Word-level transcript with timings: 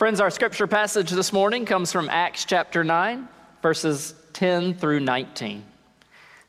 Friends, 0.00 0.18
our 0.18 0.30
scripture 0.30 0.66
passage 0.66 1.10
this 1.10 1.30
morning 1.30 1.66
comes 1.66 1.92
from 1.92 2.08
Acts 2.08 2.46
chapter 2.46 2.82
9, 2.82 3.28
verses 3.60 4.14
10 4.32 4.72
through 4.72 5.00
19. 5.00 5.62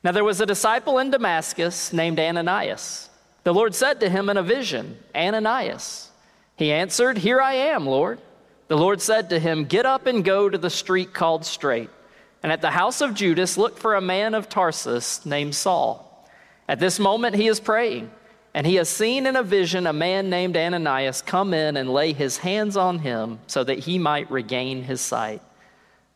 Now, 0.05 0.13
there 0.13 0.23
was 0.23 0.39
a 0.39 0.45
disciple 0.45 0.99
in 0.99 1.11
Damascus 1.11 1.91
named 1.91 2.17
Ananias. 2.17 3.09
The 3.43 3.53
Lord 3.53 3.75
said 3.75 3.99
to 3.99 4.09
him 4.09 4.29
in 4.29 4.37
a 4.37 4.41
vision, 4.41 4.97
Ananias. 5.13 6.11
He 6.55 6.71
answered, 6.71 7.17
Here 7.17 7.41
I 7.41 7.55
am, 7.55 7.85
Lord. 7.85 8.21
The 8.69 8.77
Lord 8.77 9.01
said 9.01 9.29
to 9.31 9.37
him, 9.37 9.65
Get 9.65 9.85
up 9.85 10.05
and 10.05 10.23
go 10.23 10.47
to 10.47 10.57
the 10.57 10.69
street 10.69 11.13
called 11.13 11.43
Straight, 11.43 11.89
and 12.43 12.53
at 12.53 12.61
the 12.61 12.71
house 12.71 13.01
of 13.01 13.15
Judas 13.15 13.57
look 13.57 13.77
for 13.77 13.95
a 13.95 14.01
man 14.01 14.33
of 14.33 14.47
Tarsus 14.47 15.25
named 15.25 15.55
Saul. 15.55 16.25
At 16.69 16.79
this 16.79 16.99
moment 16.99 17.35
he 17.35 17.49
is 17.49 17.59
praying. 17.59 18.11
And 18.53 18.67
he 18.67 18.75
has 18.75 18.89
seen 18.89 19.25
in 19.25 19.35
a 19.35 19.43
vision 19.43 19.87
a 19.87 19.93
man 19.93 20.29
named 20.29 20.57
Ananias 20.57 21.21
come 21.21 21.53
in 21.53 21.77
and 21.77 21.93
lay 21.93 22.11
his 22.11 22.37
hands 22.37 22.75
on 22.75 22.99
him 22.99 23.39
so 23.47 23.63
that 23.63 23.79
he 23.79 23.97
might 23.97 24.29
regain 24.29 24.83
his 24.83 24.99
sight. 24.99 25.41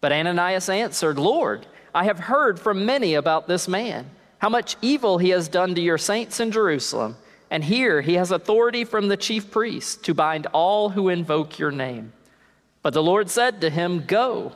But 0.02 0.12
Ananias 0.12 0.68
answered, 0.68 1.18
Lord, 1.18 1.66
I 1.94 2.04
have 2.04 2.20
heard 2.20 2.60
from 2.60 2.86
many 2.86 3.14
about 3.14 3.48
this 3.48 3.68
man, 3.68 4.10
how 4.40 4.50
much 4.50 4.76
evil 4.82 5.18
he 5.18 5.30
has 5.30 5.48
done 5.48 5.76
to 5.76 5.82
your 5.82 5.98
saints 5.98 6.42
in 6.42 6.52
Jerusalem. 6.52 7.16
And 7.50 7.64
here 7.64 8.02
he 8.02 8.16
has 8.16 8.32
authority 8.32 8.84
from 8.84 9.08
the 9.08 9.16
chief 9.16 9.50
priests 9.50 9.96
to 10.04 10.14
bind 10.14 10.48
all 10.48 10.90
who 10.90 11.08
invoke 11.08 11.58
your 11.58 11.72
name. 11.72 12.12
But 12.82 12.94
the 12.94 13.04
Lord 13.04 13.30
said 13.30 13.62
to 13.62 13.70
him, 13.70 14.04
Go, 14.06 14.52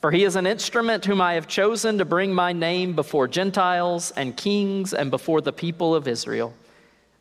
for 0.00 0.10
he 0.10 0.24
is 0.24 0.34
an 0.34 0.46
instrument 0.46 1.04
whom 1.04 1.20
I 1.20 1.34
have 1.34 1.46
chosen 1.46 1.98
to 1.98 2.04
bring 2.04 2.34
my 2.34 2.52
name 2.52 2.94
before 2.94 3.28
Gentiles 3.28 4.10
and 4.16 4.36
kings 4.36 4.92
and 4.92 5.10
before 5.10 5.40
the 5.40 5.52
people 5.52 5.94
of 5.94 6.08
Israel. 6.08 6.52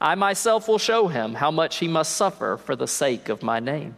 I 0.01 0.15
myself 0.15 0.67
will 0.67 0.77
show 0.77 1.07
him 1.07 1.35
how 1.35 1.51
much 1.51 1.77
he 1.77 1.87
must 1.87 2.15
suffer 2.15 2.57
for 2.57 2.75
the 2.75 2.87
sake 2.87 3.27
of 3.27 3.43
my 3.43 3.59
name. 3.59 3.95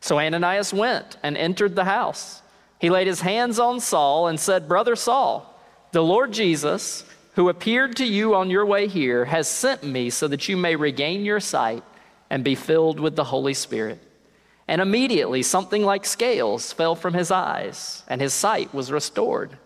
So 0.00 0.18
Ananias 0.18 0.72
went 0.72 1.16
and 1.22 1.36
entered 1.36 1.74
the 1.74 1.84
house. 1.84 2.42
He 2.78 2.90
laid 2.90 3.06
his 3.06 3.22
hands 3.22 3.58
on 3.58 3.80
Saul 3.80 4.28
and 4.28 4.38
said, 4.38 4.68
Brother 4.68 4.94
Saul, 4.94 5.58
the 5.92 6.02
Lord 6.02 6.32
Jesus, 6.32 7.04
who 7.34 7.48
appeared 7.48 7.96
to 7.96 8.04
you 8.04 8.34
on 8.34 8.50
your 8.50 8.66
way 8.66 8.86
here, 8.86 9.24
has 9.24 9.48
sent 9.48 9.82
me 9.82 10.10
so 10.10 10.28
that 10.28 10.48
you 10.48 10.56
may 10.56 10.76
regain 10.76 11.24
your 11.24 11.40
sight 11.40 11.82
and 12.30 12.44
be 12.44 12.54
filled 12.54 13.00
with 13.00 13.16
the 13.16 13.24
Holy 13.24 13.54
Spirit. 13.54 14.00
And 14.68 14.80
immediately 14.80 15.42
something 15.42 15.84
like 15.84 16.06
scales 16.06 16.72
fell 16.72 16.94
from 16.94 17.14
his 17.14 17.30
eyes, 17.30 18.02
and 18.08 18.20
his 18.20 18.32
sight 18.32 18.72
was 18.72 18.92
restored. 18.92 19.58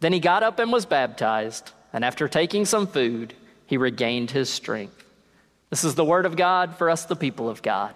Then 0.00 0.12
he 0.12 0.20
got 0.20 0.42
up 0.42 0.58
and 0.58 0.72
was 0.72 0.86
baptized, 0.86 1.72
and 1.92 2.04
after 2.04 2.26
taking 2.26 2.64
some 2.64 2.86
food, 2.86 3.34
he 3.66 3.76
regained 3.76 4.30
his 4.30 4.48
strength. 4.48 5.04
This 5.70 5.84
is 5.84 5.94
the 5.94 6.04
word 6.04 6.26
of 6.26 6.36
God 6.36 6.76
for 6.76 6.90
us, 6.90 7.04
the 7.04 7.16
people 7.16 7.48
of 7.48 7.62
God. 7.62 7.94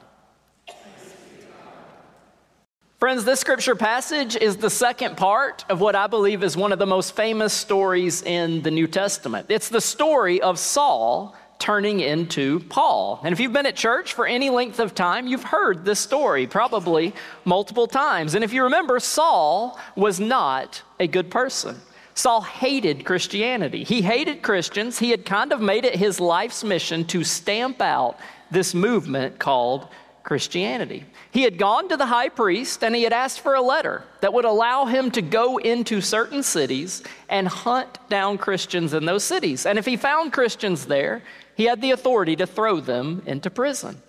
Friends, 3.00 3.24
this 3.24 3.40
scripture 3.40 3.74
passage 3.74 4.36
is 4.36 4.56
the 4.56 4.70
second 4.70 5.16
part 5.16 5.64
of 5.68 5.80
what 5.80 5.94
I 5.94 6.06
believe 6.06 6.42
is 6.42 6.56
one 6.56 6.72
of 6.72 6.78
the 6.78 6.86
most 6.86 7.14
famous 7.14 7.52
stories 7.52 8.22
in 8.22 8.62
the 8.62 8.70
New 8.70 8.86
Testament. 8.86 9.46
It's 9.50 9.68
the 9.68 9.80
story 9.80 10.40
of 10.40 10.58
Saul 10.58 11.36
turning 11.58 12.00
into 12.00 12.60
Paul. 12.60 13.20
And 13.24 13.32
if 13.32 13.40
you've 13.40 13.52
been 13.52 13.66
at 13.66 13.76
church 13.76 14.12
for 14.12 14.26
any 14.26 14.50
length 14.50 14.78
of 14.78 14.94
time, 14.94 15.26
you've 15.26 15.44
heard 15.44 15.84
this 15.84 15.98
story 15.98 16.46
probably 16.46 17.12
multiple 17.44 17.86
times. 17.86 18.34
And 18.34 18.44
if 18.44 18.52
you 18.52 18.64
remember, 18.64 19.00
Saul 19.00 19.78
was 19.96 20.20
not 20.20 20.80
a 21.00 21.06
good 21.06 21.30
person. 21.30 21.80
Saul 22.14 22.42
hated 22.42 23.04
Christianity. 23.04 23.82
He 23.84 24.02
hated 24.02 24.42
Christians. 24.42 24.98
He 24.98 25.10
had 25.10 25.26
kind 25.26 25.52
of 25.52 25.60
made 25.60 25.84
it 25.84 25.96
his 25.96 26.20
life's 26.20 26.62
mission 26.62 27.04
to 27.06 27.24
stamp 27.24 27.82
out 27.82 28.18
this 28.50 28.72
movement 28.72 29.38
called 29.38 29.88
Christianity. 30.22 31.04
He 31.32 31.42
had 31.42 31.58
gone 31.58 31.88
to 31.88 31.96
the 31.96 32.06
high 32.06 32.30
priest 32.30 32.82
and 32.82 32.94
he 32.94 33.02
had 33.02 33.12
asked 33.12 33.40
for 33.40 33.54
a 33.54 33.60
letter 33.60 34.04
that 34.20 34.32
would 34.32 34.46
allow 34.46 34.86
him 34.86 35.10
to 35.10 35.22
go 35.22 35.58
into 35.58 36.00
certain 36.00 36.42
cities 36.42 37.02
and 37.28 37.46
hunt 37.46 37.98
down 38.08 38.38
Christians 38.38 38.94
in 38.94 39.04
those 39.04 39.22
cities. 39.22 39.66
And 39.66 39.78
if 39.78 39.84
he 39.84 39.96
found 39.96 40.32
Christians 40.32 40.86
there, 40.86 41.22
he 41.56 41.64
had 41.64 41.82
the 41.82 41.90
authority 41.90 42.36
to 42.36 42.46
throw 42.46 42.80
them 42.80 43.22
into 43.26 43.50
prison. 43.50 44.00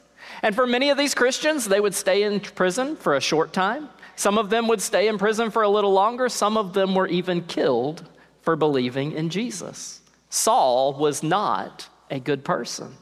And 0.41 0.55
for 0.55 0.65
many 0.67 0.89
of 0.89 0.97
these 0.97 1.13
Christians, 1.13 1.65
they 1.65 1.79
would 1.79 1.95
stay 1.95 2.23
in 2.23 2.39
prison 2.39 2.95
for 2.95 3.15
a 3.15 3.21
short 3.21 3.53
time. 3.53 3.89
Some 4.15 4.37
of 4.37 4.49
them 4.49 4.67
would 4.67 4.81
stay 4.81 5.07
in 5.07 5.17
prison 5.17 5.51
for 5.51 5.63
a 5.63 5.69
little 5.69 5.91
longer. 5.91 6.29
Some 6.29 6.57
of 6.57 6.73
them 6.73 6.95
were 6.95 7.07
even 7.07 7.41
killed 7.41 8.07
for 8.41 8.55
believing 8.55 9.11
in 9.11 9.29
Jesus. 9.29 10.01
Saul 10.29 10.93
was 10.93 11.23
not 11.23 11.89
a 12.09 12.19
good 12.19 12.43
person. 12.43 12.95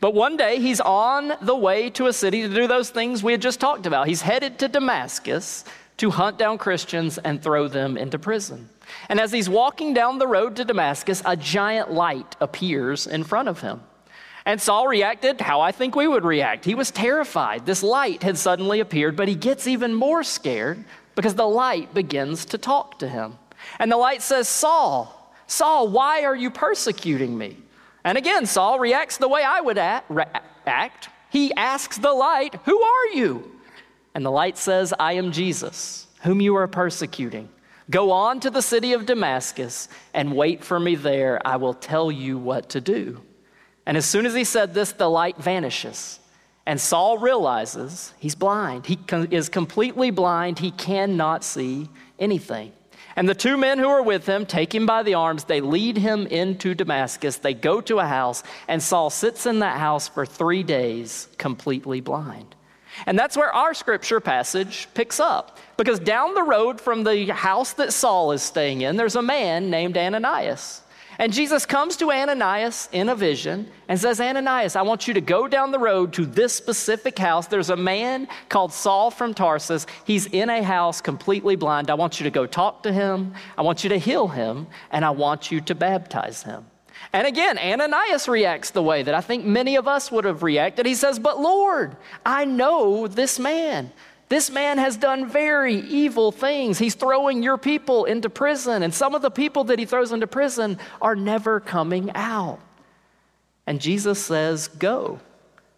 But 0.00 0.14
one 0.14 0.36
day 0.36 0.60
he's 0.60 0.80
on 0.80 1.32
the 1.40 1.56
way 1.56 1.90
to 1.90 2.06
a 2.06 2.12
city 2.12 2.42
to 2.42 2.54
do 2.54 2.66
those 2.66 2.90
things 2.90 3.22
we 3.22 3.32
had 3.32 3.42
just 3.42 3.60
talked 3.60 3.86
about. 3.86 4.06
He's 4.06 4.22
headed 4.22 4.58
to 4.60 4.68
Damascus 4.68 5.64
to 5.96 6.10
hunt 6.10 6.38
down 6.38 6.58
Christians 6.58 7.18
and 7.18 7.42
throw 7.42 7.68
them 7.68 7.96
into 7.96 8.18
prison. 8.18 8.68
And 9.08 9.18
as 9.18 9.32
he's 9.32 9.48
walking 9.48 9.94
down 9.94 10.18
the 10.18 10.26
road 10.26 10.56
to 10.56 10.64
Damascus, 10.64 11.22
a 11.24 11.36
giant 11.36 11.90
light 11.90 12.36
appears 12.40 13.06
in 13.06 13.24
front 13.24 13.48
of 13.48 13.60
him. 13.60 13.80
And 14.46 14.62
Saul 14.62 14.86
reacted 14.86 15.40
how 15.40 15.60
I 15.60 15.72
think 15.72 15.96
we 15.96 16.06
would 16.06 16.24
react. 16.24 16.64
He 16.64 16.76
was 16.76 16.92
terrified. 16.92 17.66
This 17.66 17.82
light 17.82 18.22
had 18.22 18.38
suddenly 18.38 18.78
appeared, 18.78 19.16
but 19.16 19.26
he 19.26 19.34
gets 19.34 19.66
even 19.66 19.92
more 19.92 20.22
scared 20.22 20.84
because 21.16 21.34
the 21.34 21.48
light 21.48 21.92
begins 21.92 22.44
to 22.46 22.58
talk 22.58 23.00
to 23.00 23.08
him. 23.08 23.38
And 23.80 23.90
the 23.90 23.96
light 23.96 24.22
says, 24.22 24.48
Saul, 24.48 25.32
Saul, 25.48 25.88
why 25.88 26.22
are 26.22 26.36
you 26.36 26.50
persecuting 26.50 27.36
me? 27.36 27.56
And 28.04 28.16
again, 28.16 28.46
Saul 28.46 28.78
reacts 28.78 29.16
the 29.16 29.26
way 29.26 29.42
I 29.42 29.60
would 29.60 29.78
act. 29.78 31.08
He 31.30 31.52
asks 31.54 31.98
the 31.98 32.12
light, 32.12 32.54
Who 32.66 32.80
are 32.80 33.06
you? 33.06 33.50
And 34.14 34.24
the 34.24 34.30
light 34.30 34.56
says, 34.56 34.94
I 34.96 35.14
am 35.14 35.32
Jesus, 35.32 36.06
whom 36.22 36.40
you 36.40 36.54
are 36.54 36.68
persecuting. 36.68 37.48
Go 37.90 38.12
on 38.12 38.38
to 38.40 38.50
the 38.50 38.62
city 38.62 38.92
of 38.92 39.06
Damascus 39.06 39.88
and 40.14 40.36
wait 40.36 40.62
for 40.62 40.78
me 40.78 40.94
there. 40.94 41.44
I 41.44 41.56
will 41.56 41.74
tell 41.74 42.12
you 42.12 42.38
what 42.38 42.68
to 42.70 42.80
do. 42.80 43.22
And 43.86 43.96
as 43.96 44.04
soon 44.04 44.26
as 44.26 44.34
he 44.34 44.44
said 44.44 44.74
this, 44.74 44.92
the 44.92 45.08
light 45.08 45.36
vanishes. 45.38 46.18
And 46.66 46.80
Saul 46.80 47.18
realizes 47.18 48.12
he's 48.18 48.34
blind. 48.34 48.86
He 48.86 48.98
is 49.30 49.48
completely 49.48 50.10
blind. 50.10 50.58
He 50.58 50.72
cannot 50.72 51.44
see 51.44 51.88
anything. 52.18 52.72
And 53.14 53.28
the 53.28 53.34
two 53.34 53.56
men 53.56 53.78
who 53.78 53.88
are 53.88 54.02
with 54.02 54.26
him 54.26 54.44
take 54.44 54.74
him 54.74 54.84
by 54.84 55.02
the 55.02 55.14
arms. 55.14 55.44
They 55.44 55.60
lead 55.62 55.96
him 55.96 56.26
into 56.26 56.74
Damascus. 56.74 57.36
They 57.36 57.54
go 57.54 57.80
to 57.82 58.00
a 58.00 58.06
house, 58.06 58.42
and 58.68 58.82
Saul 58.82 59.08
sits 59.08 59.46
in 59.46 59.60
that 59.60 59.78
house 59.78 60.06
for 60.06 60.26
three 60.26 60.62
days, 60.62 61.28
completely 61.38 62.02
blind. 62.02 62.54
And 63.06 63.18
that's 63.18 63.36
where 63.36 63.52
our 63.52 63.72
scripture 63.72 64.20
passage 64.20 64.88
picks 64.92 65.20
up. 65.20 65.58
Because 65.76 65.98
down 65.98 66.34
the 66.34 66.42
road 66.42 66.80
from 66.80 67.04
the 67.04 67.26
house 67.26 67.72
that 67.74 67.92
Saul 67.92 68.32
is 68.32 68.42
staying 68.42 68.82
in, 68.82 68.96
there's 68.96 69.16
a 69.16 69.22
man 69.22 69.70
named 69.70 69.96
Ananias. 69.96 70.82
And 71.18 71.32
Jesus 71.32 71.64
comes 71.64 71.96
to 71.96 72.12
Ananias 72.12 72.88
in 72.92 73.08
a 73.08 73.14
vision 73.14 73.70
and 73.88 73.98
says, 73.98 74.20
Ananias, 74.20 74.76
I 74.76 74.82
want 74.82 75.08
you 75.08 75.14
to 75.14 75.20
go 75.20 75.48
down 75.48 75.70
the 75.70 75.78
road 75.78 76.12
to 76.14 76.26
this 76.26 76.52
specific 76.52 77.18
house. 77.18 77.46
There's 77.46 77.70
a 77.70 77.76
man 77.76 78.28
called 78.48 78.72
Saul 78.72 79.10
from 79.10 79.32
Tarsus. 79.32 79.86
He's 80.04 80.26
in 80.26 80.50
a 80.50 80.62
house 80.62 81.00
completely 81.00 81.56
blind. 81.56 81.90
I 81.90 81.94
want 81.94 82.20
you 82.20 82.24
to 82.24 82.30
go 82.30 82.46
talk 82.46 82.82
to 82.82 82.92
him. 82.92 83.32
I 83.56 83.62
want 83.62 83.82
you 83.82 83.90
to 83.90 83.98
heal 83.98 84.28
him. 84.28 84.66
And 84.90 85.04
I 85.04 85.10
want 85.10 85.50
you 85.50 85.60
to 85.62 85.74
baptize 85.74 86.42
him. 86.42 86.66
And 87.12 87.26
again, 87.26 87.58
Ananias 87.58 88.28
reacts 88.28 88.70
the 88.70 88.82
way 88.82 89.02
that 89.02 89.14
I 89.14 89.20
think 89.20 89.44
many 89.44 89.76
of 89.76 89.88
us 89.88 90.10
would 90.10 90.24
have 90.24 90.42
reacted. 90.42 90.86
He 90.86 90.94
says, 90.94 91.18
But 91.18 91.40
Lord, 91.40 91.96
I 92.24 92.44
know 92.44 93.06
this 93.06 93.38
man. 93.38 93.92
This 94.28 94.50
man 94.50 94.78
has 94.78 94.96
done 94.96 95.28
very 95.28 95.76
evil 95.76 96.32
things. 96.32 96.78
He's 96.78 96.94
throwing 96.94 97.42
your 97.42 97.58
people 97.58 98.04
into 98.06 98.28
prison, 98.28 98.82
and 98.82 98.92
some 98.92 99.14
of 99.14 99.22
the 99.22 99.30
people 99.30 99.64
that 99.64 99.78
he 99.78 99.84
throws 99.84 100.10
into 100.10 100.26
prison 100.26 100.78
are 101.00 101.14
never 101.14 101.60
coming 101.60 102.10
out. 102.14 102.58
And 103.66 103.80
Jesus 103.80 104.24
says, 104.24 104.68
Go. 104.68 105.20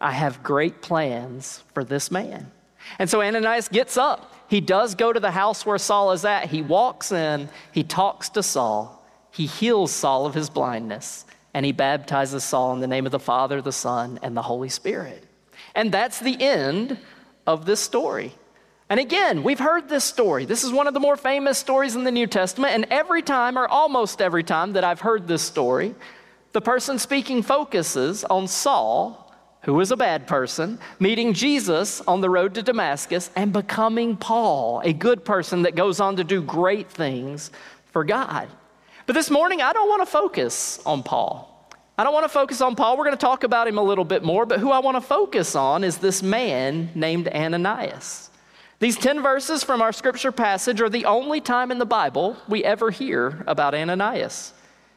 I 0.00 0.12
have 0.12 0.42
great 0.42 0.80
plans 0.80 1.64
for 1.74 1.82
this 1.82 2.10
man. 2.10 2.50
And 2.98 3.10
so 3.10 3.20
Ananias 3.20 3.68
gets 3.68 3.96
up. 3.96 4.32
He 4.48 4.60
does 4.60 4.94
go 4.94 5.12
to 5.12 5.20
the 5.20 5.32
house 5.32 5.66
where 5.66 5.78
Saul 5.78 6.12
is 6.12 6.24
at. 6.24 6.46
He 6.46 6.62
walks 6.62 7.12
in, 7.12 7.48
he 7.72 7.82
talks 7.82 8.28
to 8.30 8.42
Saul, 8.42 9.04
he 9.30 9.46
heals 9.46 9.90
Saul 9.90 10.24
of 10.24 10.34
his 10.34 10.48
blindness, 10.48 11.26
and 11.52 11.66
he 11.66 11.72
baptizes 11.72 12.44
Saul 12.44 12.72
in 12.74 12.80
the 12.80 12.86
name 12.86 13.06
of 13.06 13.12
the 13.12 13.18
Father, 13.18 13.60
the 13.60 13.72
Son, 13.72 14.18
and 14.22 14.36
the 14.36 14.42
Holy 14.42 14.68
Spirit. 14.68 15.24
And 15.74 15.92
that's 15.92 16.20
the 16.20 16.40
end 16.40 16.98
of 17.48 17.64
this 17.64 17.80
story. 17.80 18.34
And 18.90 19.00
again, 19.00 19.42
we've 19.42 19.58
heard 19.58 19.88
this 19.88 20.04
story. 20.04 20.44
This 20.44 20.64
is 20.64 20.70
one 20.70 20.86
of 20.86 20.92
the 20.92 21.00
more 21.00 21.16
famous 21.16 21.56
stories 21.58 21.96
in 21.96 22.04
the 22.04 22.12
New 22.12 22.26
Testament. 22.26 22.74
And 22.74 22.86
every 22.90 23.22
time, 23.22 23.58
or 23.58 23.66
almost 23.66 24.20
every 24.20 24.44
time, 24.44 24.74
that 24.74 24.84
I've 24.84 25.00
heard 25.00 25.26
this 25.26 25.40
story, 25.40 25.94
the 26.52 26.60
person 26.60 26.98
speaking 26.98 27.42
focuses 27.42 28.22
on 28.24 28.48
Saul, 28.48 29.34
who 29.62 29.72
was 29.72 29.90
a 29.90 29.96
bad 29.96 30.26
person, 30.26 30.78
meeting 31.00 31.32
Jesus 31.32 32.02
on 32.02 32.20
the 32.20 32.28
road 32.28 32.54
to 32.54 32.62
Damascus, 32.62 33.30
and 33.34 33.50
becoming 33.50 34.18
Paul, 34.18 34.82
a 34.84 34.92
good 34.92 35.24
person 35.24 35.62
that 35.62 35.74
goes 35.74 36.00
on 36.00 36.16
to 36.16 36.24
do 36.24 36.42
great 36.42 36.90
things 36.90 37.50
for 37.92 38.04
God. 38.04 38.48
But 39.06 39.14
this 39.14 39.30
morning, 39.30 39.62
I 39.62 39.72
don't 39.72 39.88
want 39.88 40.02
to 40.02 40.06
focus 40.06 40.80
on 40.84 41.02
Paul. 41.02 41.47
I 41.98 42.04
don't 42.04 42.14
want 42.14 42.24
to 42.24 42.28
focus 42.28 42.60
on 42.60 42.76
Paul. 42.76 42.96
We're 42.96 43.06
going 43.06 43.16
to 43.16 43.20
talk 43.20 43.42
about 43.42 43.66
him 43.66 43.76
a 43.76 43.82
little 43.82 44.04
bit 44.04 44.22
more, 44.22 44.46
but 44.46 44.60
who 44.60 44.70
I 44.70 44.78
want 44.78 44.96
to 44.96 45.00
focus 45.00 45.56
on 45.56 45.82
is 45.82 45.98
this 45.98 46.22
man 46.22 46.90
named 46.94 47.26
Ananias. 47.26 48.30
These 48.78 48.96
10 48.98 49.20
verses 49.20 49.64
from 49.64 49.82
our 49.82 49.92
scripture 49.92 50.30
passage 50.30 50.80
are 50.80 50.88
the 50.88 51.06
only 51.06 51.40
time 51.40 51.72
in 51.72 51.78
the 51.78 51.84
Bible 51.84 52.36
we 52.48 52.62
ever 52.62 52.92
hear 52.92 53.42
about 53.48 53.74
Ananias. 53.74 54.52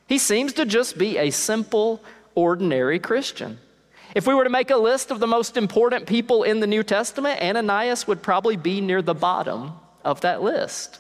He 0.08 0.20
seems 0.20 0.54
to 0.54 0.66
just 0.66 0.96
be 1.00 1.18
a 1.18 1.32
simple, 1.32 2.04
ordinary 2.36 3.00
Christian. 3.00 3.58
If 4.14 4.28
we 4.28 4.36
were 4.36 4.44
to 4.44 4.52
make 4.52 4.70
a 4.70 4.78
list 4.78 5.10
of 5.10 5.20
the 5.20 5.26
most 5.26 5.58
important 5.58 6.06
people 6.06 6.44
in 6.44 6.60
the 6.60 6.68
New 6.68 6.84
Testament, 6.84 7.42
Ananias 7.42 8.06
would 8.06 8.22
probably 8.22 8.58
be 8.58 8.80
near 8.80 9.02
the 9.02 9.16
bottom 9.16 9.74
of 10.06 10.22
that 10.22 10.44
list. 10.44 11.00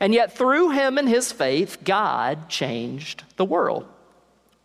And 0.00 0.12
yet, 0.12 0.36
through 0.36 0.70
him 0.70 0.98
and 0.98 1.08
his 1.08 1.32
faith, 1.32 1.78
God 1.82 2.50
changed 2.50 3.24
the 3.36 3.44
world. 3.46 3.86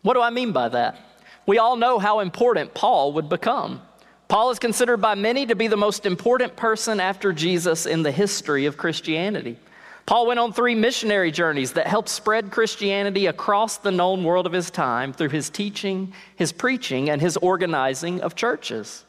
What 0.06 0.14
do 0.14 0.22
I 0.22 0.30
mean 0.30 0.52
by 0.52 0.70
that? 0.70 1.00
We 1.48 1.58
all 1.58 1.78
know 1.78 1.98
how 1.98 2.20
important 2.20 2.76
Paul 2.76 3.14
would 3.14 3.28
become. 3.28 3.82
Paul 4.28 4.52
is 4.52 4.60
considered 4.60 4.98
by 4.98 5.16
many 5.16 5.48
to 5.48 5.56
be 5.56 5.66
the 5.66 5.78
most 5.78 6.06
important 6.06 6.56
person 6.56 7.00
after 7.00 7.34
Jesus 7.34 7.88
in 7.88 8.04
the 8.04 8.12
history 8.12 8.68
of 8.68 8.78
Christianity. 8.78 9.58
Paul 10.06 10.28
went 10.28 10.40
on 10.40 10.54
three 10.54 10.76
missionary 10.76 11.32
journeys 11.32 11.72
that 11.72 11.88
helped 11.88 12.10
spread 12.10 12.52
Christianity 12.52 13.26
across 13.26 13.78
the 13.78 13.90
known 13.90 14.24
world 14.24 14.46
of 14.46 14.54
his 14.54 14.70
time 14.70 15.12
through 15.12 15.30
his 15.30 15.50
teaching, 15.50 16.14
his 16.36 16.52
preaching, 16.52 17.10
and 17.10 17.20
his 17.20 17.36
organizing 17.38 18.22
of 18.22 18.36
churches. 18.36 19.06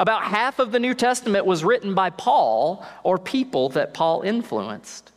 About 0.00 0.24
half 0.24 0.58
of 0.58 0.72
the 0.72 0.80
New 0.80 0.94
Testament 0.94 1.46
was 1.46 1.62
written 1.62 1.94
by 1.94 2.10
Paul 2.10 2.84
or 3.04 3.18
people 3.18 3.68
that 3.68 3.94
Paul 3.94 4.22
influenced. 4.22 5.12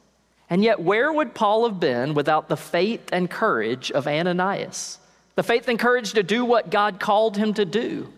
And 0.51 0.63
yet, 0.63 0.79
where 0.79 1.11
would 1.11 1.33
Paul 1.33 1.67
have 1.67 1.79
been 1.79 2.13
without 2.13 2.49
the 2.49 2.57
faith 2.57 3.09
and 3.11 3.27
courage 3.27 3.89
of 3.89 4.05
Ananias? 4.05 4.99
The 5.35 5.43
faith 5.43 5.67
and 5.67 5.79
courage 5.79 6.13
to 6.13 6.23
do 6.23 6.45
what 6.45 6.69
God 6.69 6.99
called 6.99 7.37
him 7.37 7.53
to 7.55 7.65
do 7.65 8.11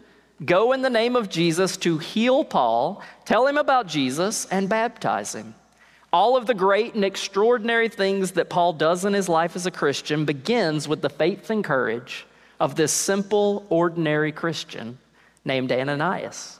go 0.43 0.73
in 0.73 0.81
the 0.81 0.89
name 0.89 1.15
of 1.15 1.29
Jesus 1.29 1.77
to 1.77 1.97
heal 1.97 2.43
Paul, 2.43 3.01
tell 3.23 3.47
him 3.47 3.57
about 3.57 3.87
Jesus, 3.87 4.45
and 4.47 4.67
baptize 4.67 5.33
him. 5.33 5.55
All 6.11 6.35
of 6.35 6.45
the 6.45 6.53
great 6.53 6.93
and 6.93 7.05
extraordinary 7.05 7.87
things 7.87 8.31
that 8.31 8.49
Paul 8.49 8.73
does 8.73 9.05
in 9.05 9.13
his 9.13 9.29
life 9.29 9.55
as 9.55 9.65
a 9.65 9.71
Christian 9.71 10.25
begins 10.25 10.89
with 10.89 11.01
the 11.01 11.09
faith 11.09 11.49
and 11.49 11.63
courage 11.63 12.25
of 12.59 12.75
this 12.75 12.91
simple, 12.91 13.65
ordinary 13.69 14.31
Christian 14.31 14.97
named 15.45 15.71
Ananias. 15.71 16.59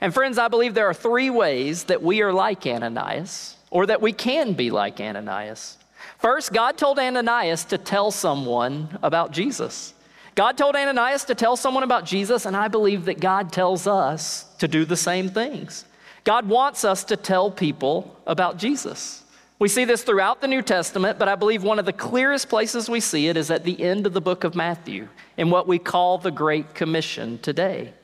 And 0.00 0.14
friends, 0.14 0.38
I 0.38 0.48
believe 0.48 0.74
there 0.74 0.88
are 0.88 0.94
three 0.94 1.30
ways 1.30 1.84
that 1.84 2.02
we 2.02 2.22
are 2.22 2.32
like 2.32 2.66
Ananias 2.66 3.56
or 3.70 3.86
that 3.86 4.00
we 4.00 4.12
can 4.12 4.54
be 4.54 4.70
like 4.70 5.00
Ananias. 5.00 5.76
First, 6.20 6.52
God 6.52 6.76
told 6.76 6.98
Ananias 6.98 7.64
to 7.66 7.78
tell 7.78 8.10
someone 8.10 8.98
about 9.02 9.32
Jesus. 9.32 9.94
God 10.34 10.58
told 10.58 10.76
Ananias 10.76 11.24
to 11.24 11.34
tell 11.34 11.56
someone 11.56 11.82
about 11.82 12.04
Jesus, 12.04 12.44
and 12.44 12.54
I 12.54 12.68
believe 12.68 13.06
that 13.06 13.20
God 13.20 13.50
tells 13.50 13.86
us 13.86 14.44
to 14.58 14.68
do 14.68 14.84
the 14.84 14.96
same 14.96 15.30
things. 15.30 15.86
God 16.24 16.46
wants 16.46 16.84
us 16.84 17.04
to 17.04 17.16
tell 17.16 17.50
people 17.50 18.20
about 18.26 18.58
Jesus. 18.58 19.24
We 19.58 19.68
see 19.68 19.86
this 19.86 20.02
throughout 20.02 20.42
the 20.42 20.48
New 20.48 20.60
Testament, 20.60 21.18
but 21.18 21.28
I 21.28 21.36
believe 21.36 21.62
one 21.62 21.78
of 21.78 21.86
the 21.86 21.92
clearest 21.92 22.50
places 22.50 22.90
we 22.90 23.00
see 23.00 23.28
it 23.28 23.38
is 23.38 23.50
at 23.50 23.64
the 23.64 23.82
end 23.82 24.06
of 24.06 24.12
the 24.12 24.20
book 24.20 24.44
of 24.44 24.54
Matthew, 24.54 25.08
in 25.38 25.48
what 25.48 25.66
we 25.66 25.78
call 25.78 26.18
the 26.18 26.30
Great 26.30 26.74
Commission 26.74 27.38
today. 27.38 27.94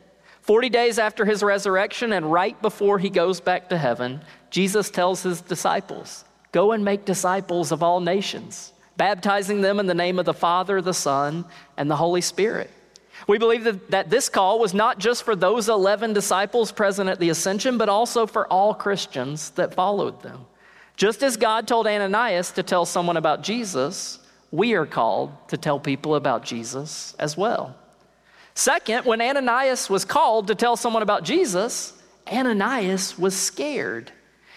40 0.41 0.71
days 0.71 0.99
after 0.99 1.27
his 1.27 1.43
resurrection 1.43 2.13
and 2.13 2.33
right 2.33 2.61
before 2.63 2.99
he 2.99 3.11
goes 3.11 3.41
back 3.41 3.69
to 3.69 3.77
heaven, 3.77 4.23
Jesus 4.51 4.89
tells 4.89 5.23
his 5.23 5.43
disciples, 5.43 6.25
Go 6.53 6.73
and 6.73 6.85
make 6.85 7.05
disciples 7.05 7.73
of 7.73 7.83
all 7.83 8.01
nations, 8.01 8.73
baptizing 8.97 9.61
them 9.61 9.79
in 9.81 9.87
the 9.87 9.95
name 9.95 10.19
of 10.19 10.25
the 10.25 10.35
Father, 10.35 10.81
the 10.81 10.95
Son, 10.95 11.45
and 11.77 11.91
the 11.91 11.97
Holy 11.97 12.21
Spirit. 12.21 12.71
We 13.27 13.39
believe 13.39 13.65
that, 13.65 13.91
that 13.91 14.11
this 14.11 14.29
call 14.29 14.59
was 14.59 14.75
not 14.75 14.99
just 14.99 15.25
for 15.25 15.35
those 15.35 15.69
11 15.69 16.13
disciples 16.13 16.71
present 16.71 17.09
at 17.09 17.19
the 17.19 17.31
ascension, 17.31 17.79
but 17.79 17.89
also 17.89 18.27
for 18.27 18.47
all 18.49 18.75
Christians 18.75 19.51
that 19.51 19.75
followed 19.75 20.23
them. 20.23 20.47
Just 20.97 21.23
as 21.23 21.37
God 21.37 21.67
told 21.67 21.87
Ananias 21.87 22.53
to 22.53 22.63
tell 22.63 22.85
someone 22.85 23.17
about 23.17 23.43
Jesus, 23.43 24.19
we 24.51 24.75
are 24.75 24.87
called 24.87 25.33
to 25.49 25.57
tell 25.57 25.81
people 25.81 26.15
about 26.15 26.45
Jesus 26.45 27.15
as 27.19 27.37
well. 27.37 27.77
Second, 28.55 29.05
when 29.05 29.21
Ananias 29.21 29.91
was 29.91 30.05
called 30.05 30.47
to 30.47 30.55
tell 30.55 30.77
someone 30.77 31.03
about 31.03 31.25
Jesus, 31.25 31.93
Ananias 32.27 33.19
was 33.19 33.37
scared. 33.37 34.13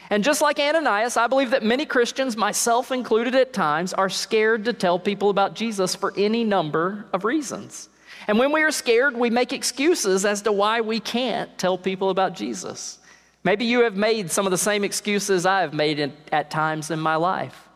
And 0.10 0.24
just 0.24 0.42
like 0.42 0.60
Ananias, 0.60 1.18
I 1.18 1.28
believe 1.28 1.52
that 1.52 1.64
many 1.64 1.86
Christians, 1.86 2.36
myself 2.36 2.92
included 2.92 3.36
at 3.36 3.54
times, 3.54 3.94
are 3.94 4.10
scared 4.10 4.66
to 4.66 4.74
tell 4.74 4.98
people 4.98 5.30
about 5.30 5.54
Jesus 5.54 5.94
for 5.94 6.14
any 6.18 6.44
number 6.44 7.06
of 7.14 7.26
reasons. 7.26 7.90
And 8.28 8.40
when 8.40 8.52
we 8.52 8.64
are 8.64 8.72
scared, 8.72 9.16
we 9.16 9.30
make 9.30 9.54
excuses 9.54 10.26
as 10.26 10.42
to 10.44 10.52
why 10.52 10.82
we 10.82 11.00
can't 11.00 11.56
tell 11.58 11.78
people 11.78 12.10
about 12.10 12.34
Jesus. 12.34 12.98
Maybe 13.44 13.66
you 13.66 13.84
have 13.84 13.96
made 13.96 14.32
some 14.32 14.46
of 14.46 14.52
the 14.52 14.58
same 14.58 14.84
excuses 14.84 15.46
I 15.46 15.62
have 15.62 15.74
made 15.74 16.00
in, 16.00 16.14
at 16.32 16.52
times 16.52 16.92
in 16.92 17.00
my 17.00 17.16
life. 17.16 17.68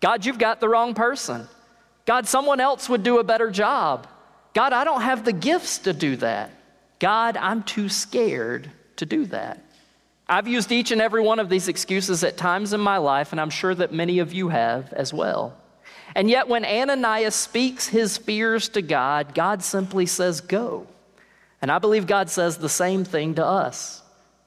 God, 0.00 0.24
you've 0.24 0.38
got 0.38 0.60
the 0.60 0.68
wrong 0.68 0.94
person. 0.94 1.46
God, 2.06 2.26
someone 2.26 2.60
else 2.60 2.88
would 2.88 3.02
do 3.02 3.18
a 3.18 3.24
better 3.24 3.50
job. 3.50 4.06
God, 4.54 4.72
I 4.72 4.84
don't 4.84 5.02
have 5.02 5.24
the 5.24 5.32
gifts 5.32 5.78
to 5.78 5.92
do 5.92 6.16
that. 6.16 6.50
God, 6.98 7.36
I'm 7.36 7.62
too 7.62 7.88
scared 7.88 8.70
to 8.96 9.06
do 9.06 9.26
that. 9.26 9.62
I've 10.30 10.46
used 10.46 10.70
each 10.70 10.92
and 10.92 11.00
every 11.00 11.20
one 11.20 11.40
of 11.40 11.48
these 11.48 11.66
excuses 11.66 12.22
at 12.22 12.36
times 12.36 12.72
in 12.72 12.80
my 12.80 12.98
life, 12.98 13.32
and 13.32 13.40
I'm 13.40 13.50
sure 13.50 13.74
that 13.74 13.92
many 13.92 14.20
of 14.20 14.32
you 14.32 14.48
have 14.48 14.92
as 14.92 15.12
well. 15.12 15.56
And 16.14 16.30
yet, 16.30 16.46
when 16.46 16.64
Ananias 16.64 17.34
speaks 17.34 17.88
his 17.88 18.16
fears 18.16 18.68
to 18.70 18.80
God, 18.80 19.34
God 19.34 19.60
simply 19.60 20.06
says, 20.06 20.40
Go. 20.40 20.86
And 21.60 21.70
I 21.70 21.80
believe 21.80 22.06
God 22.06 22.30
says 22.30 22.56
the 22.56 22.68
same 22.68 23.02
thing 23.02 23.34
to 23.34 23.44
us. 23.44 24.02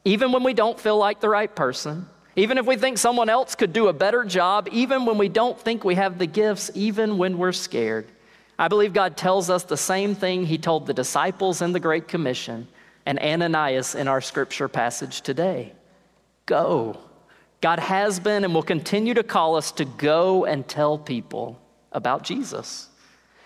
Even 0.05 0.31
when 0.31 0.43
we 0.43 0.53
don't 0.53 0.79
feel 0.79 0.97
like 0.97 1.19
the 1.19 1.27
right 1.27 1.53
person, 1.53 2.07
even 2.37 2.57
if 2.57 2.65
we 2.65 2.77
think 2.77 2.97
someone 2.97 3.27
else 3.27 3.53
could 3.53 3.73
do 3.73 3.89
a 3.89 3.93
better 3.93 4.23
job, 4.23 4.69
even 4.71 5.05
when 5.05 5.17
we 5.17 5.27
don't 5.27 5.59
think 5.59 5.83
we 5.83 5.95
have 5.95 6.17
the 6.17 6.25
gifts, 6.25 6.71
even 6.75 7.17
when 7.17 7.37
we're 7.37 7.51
scared, 7.51 8.07
I 8.57 8.69
believe 8.69 8.93
God 8.93 9.17
tells 9.17 9.49
us 9.49 9.63
the 9.63 9.75
same 9.75 10.15
thing 10.15 10.45
He 10.45 10.57
told 10.57 10.87
the 10.87 10.93
disciples 10.93 11.61
in 11.61 11.73
the 11.73 11.79
Great 11.81 12.07
Commission 12.07 12.69
and 13.05 13.19
Ananias 13.19 13.95
in 13.95 14.07
our 14.07 14.21
scripture 14.21 14.67
passage 14.67 15.21
today. 15.21 15.73
Go. 16.45 16.97
God 17.61 17.79
has 17.79 18.19
been 18.19 18.43
and 18.43 18.53
will 18.53 18.63
continue 18.63 19.13
to 19.13 19.23
call 19.23 19.55
us 19.55 19.71
to 19.73 19.85
go 19.85 20.45
and 20.45 20.67
tell 20.67 20.97
people 20.97 21.59
about 21.91 22.23
Jesus. 22.23 22.89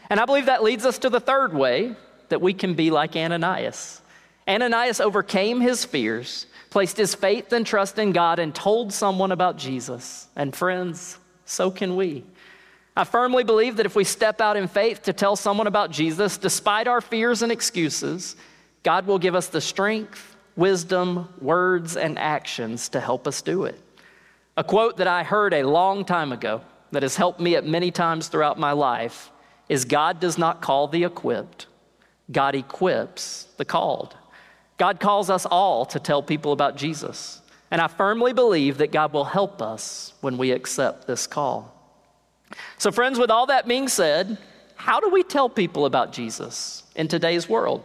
And 0.10 0.20
I 0.20 0.26
believe 0.26 0.46
that 0.46 0.64
leads 0.64 0.86
us 0.86 0.98
to 1.00 1.10
the 1.10 1.20
third 1.20 1.54
way 1.54 1.96
that 2.30 2.42
we 2.42 2.54
can 2.54 2.74
be 2.74 2.92
like 2.92 3.16
Ananias. 3.16 4.02
Ananias 4.48 5.00
overcame 5.00 5.60
his 5.60 5.86
fears, 5.86 6.48
placed 6.70 6.98
his 6.98 7.14
faith 7.14 7.52
and 7.52 7.66
trust 7.66 8.00
in 8.00 8.12
God, 8.12 8.40
and 8.40 8.56
told 8.56 8.94
someone 8.94 9.32
about 9.32 9.58
Jesus. 9.58 10.28
And 10.36 10.56
friends, 10.56 11.20
so 11.46 11.70
can 11.70 11.96
we. 11.96 12.24
I 12.96 13.04
firmly 13.04 13.44
believe 13.44 13.78
that 13.78 13.86
if 13.86 13.96
we 13.96 14.04
step 14.04 14.42
out 14.42 14.58
in 14.58 14.68
faith 14.68 15.04
to 15.04 15.14
tell 15.14 15.36
someone 15.36 15.68
about 15.68 15.92
Jesus, 15.92 16.38
despite 16.38 16.88
our 16.88 17.02
fears 17.02 17.44
and 17.44 17.52
excuses, 17.52 18.36
God 18.84 19.06
will 19.08 19.20
give 19.20 19.36
us 19.36 19.48
the 19.48 19.62
strength, 19.62 20.36
wisdom, 20.56 21.30
words, 21.40 21.98
and 21.98 22.18
actions 22.18 22.90
to 22.90 23.00
help 23.00 23.28
us 23.28 23.42
do 23.42 23.66
it. 23.66 23.80
A 24.56 24.64
quote 24.64 24.98
that 24.98 25.08
I 25.08 25.24
heard 25.24 25.54
a 25.54 25.64
long 25.64 26.06
time 26.06 26.32
ago 26.32 26.62
that 26.92 27.04
has 27.04 27.16
helped 27.16 27.40
me 27.40 27.56
at 27.56 27.66
many 27.66 27.92
times 27.92 28.28
throughout 28.28 28.58
my 28.58 28.72
life 28.72 29.32
is 29.70 29.86
God 29.86 30.20
does 30.20 30.38
not 30.38 30.62
call 30.62 30.88
the 30.88 31.04
equipped, 31.04 31.68
God 32.32 32.56
equips 32.56 33.48
the 33.58 33.66
called. 33.66 34.16
God 34.78 35.00
calls 35.00 35.30
us 35.30 35.46
all 35.46 35.86
to 35.88 36.00
tell 36.00 36.22
people 36.22 36.52
about 36.52 36.78
Jesus. 36.78 37.42
And 37.72 37.82
I 37.82 37.88
firmly 37.88 38.32
believe 38.32 38.78
that 38.78 38.92
God 38.92 39.12
will 39.12 39.26
help 39.26 39.62
us 39.62 40.14
when 40.22 40.38
we 40.38 40.52
accept 40.52 41.08
this 41.08 41.28
call. 41.28 41.74
So, 42.78 42.92
friends, 42.92 43.20
with 43.20 43.30
all 43.30 43.48
that 43.48 43.68
being 43.68 43.88
said, 43.88 44.38
how 44.76 45.00
do 45.00 45.10
we 45.10 45.24
tell 45.24 45.50
people 45.50 45.86
about 45.86 46.14
Jesus 46.14 46.84
in 46.96 47.08
today's 47.08 47.50
world? 47.50 47.84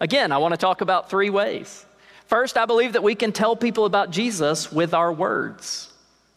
Again, 0.00 0.32
I 0.32 0.38
want 0.38 0.52
to 0.52 0.58
talk 0.58 0.80
about 0.80 1.10
three 1.10 1.30
ways. 1.30 1.84
First, 2.26 2.56
I 2.56 2.66
believe 2.66 2.94
that 2.94 3.02
we 3.02 3.14
can 3.14 3.32
tell 3.32 3.56
people 3.56 3.84
about 3.84 4.10
Jesus 4.10 4.72
with 4.72 4.94
our 4.94 5.12
words. 5.12 5.92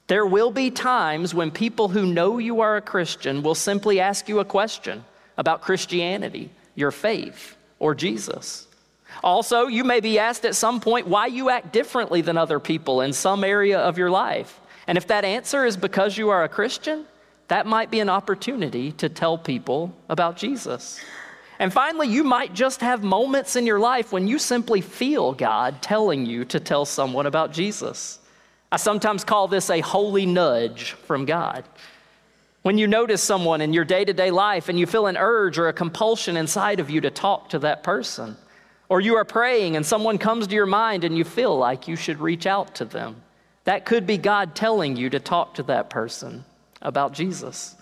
There 0.08 0.26
will 0.26 0.52
be 0.52 0.70
times 0.70 1.34
when 1.34 1.50
people 1.52 1.88
who 1.88 2.06
know 2.06 2.38
you 2.38 2.62
are 2.62 2.78
a 2.78 2.82
Christian 2.82 3.42
will 3.42 3.56
simply 3.56 4.00
ask 4.00 4.30
you 4.30 4.40
a 4.40 4.46
question 4.46 5.04
about 5.38 5.62
Christianity, 5.62 6.52
your 6.76 6.92
faith, 6.92 7.56
or 7.80 7.96
Jesus. 7.96 8.68
Also, 9.24 9.68
you 9.68 9.84
may 9.84 10.00
be 10.00 10.20
asked 10.20 10.46
at 10.46 10.56
some 10.56 10.80
point 10.80 11.08
why 11.08 11.28
you 11.28 11.50
act 11.50 11.74
differently 11.74 12.22
than 12.22 12.38
other 12.38 12.60
people 12.60 13.02
in 13.02 13.14
some 13.14 13.44
area 13.44 13.80
of 13.80 13.98
your 13.98 14.12
life. 14.12 14.60
And 14.88 14.98
if 14.98 15.08
that 15.08 15.26
answer 15.26 15.66
is 15.66 15.78
because 15.78 16.18
you 16.18 16.30
are 16.30 16.44
a 16.44 16.50
Christian, 16.50 17.06
that 17.48 17.66
might 17.66 17.90
be 17.90 18.00
an 18.00 18.10
opportunity 18.10 18.92
to 18.94 19.10
tell 19.10 19.38
people 19.38 19.94
about 20.10 20.38
Jesus. 20.38 21.00
And 21.60 21.72
finally, 21.72 22.08
you 22.08 22.24
might 22.24 22.54
just 22.54 22.82
have 22.82 23.04
moments 23.04 23.56
in 23.56 23.66
your 23.66 23.80
life 23.80 24.12
when 24.12 24.28
you 24.28 24.40
simply 24.40 24.82
feel 24.82 25.34
God 25.34 25.82
telling 25.82 26.26
you 26.26 26.44
to 26.46 26.60
tell 26.60 26.86
someone 26.86 27.26
about 27.26 27.54
Jesus. 27.54 28.20
I 28.72 28.78
sometimes 28.78 29.24
call 29.24 29.48
this 29.48 29.70
a 29.70 29.80
holy 29.80 30.26
nudge 30.26 30.92
from 30.92 31.26
God. 31.26 31.64
When 32.62 32.78
you 32.78 32.88
notice 32.88 33.22
someone 33.22 33.62
in 33.62 33.74
your 33.74 33.86
day 33.86 34.04
to 34.04 34.12
day 34.12 34.32
life 34.32 34.70
and 34.70 34.80
you 34.80 34.86
feel 34.86 35.08
an 35.08 35.18
urge 35.18 35.58
or 35.58 35.68
a 35.68 35.74
compulsion 35.74 36.36
inside 36.36 36.80
of 36.80 36.90
you 36.90 37.00
to 37.02 37.12
talk 37.12 37.50
to 37.50 37.60
that 37.60 37.84
person, 37.84 38.36
or 38.90 39.00
you 39.00 39.16
are 39.16 39.26
praying 39.26 39.76
and 39.76 39.86
someone 39.86 40.18
comes 40.18 40.48
to 40.48 40.56
your 40.56 40.66
mind 40.66 41.04
and 41.04 41.18
you 41.18 41.24
feel 41.24 41.56
like 41.58 41.88
you 41.88 41.96
should 41.96 42.20
reach 42.20 42.46
out 42.46 42.76
to 42.76 42.86
them, 42.86 43.22
That 43.64 43.86
could 43.86 44.06
be 44.06 44.18
God 44.18 44.56
telling 44.56 44.96
you 44.96 45.10
to 45.12 45.20
talk 45.20 45.54
to 45.56 45.64
that 45.64 45.90
person 45.90 46.44
about 46.82 47.14
Jesus. 47.14 47.75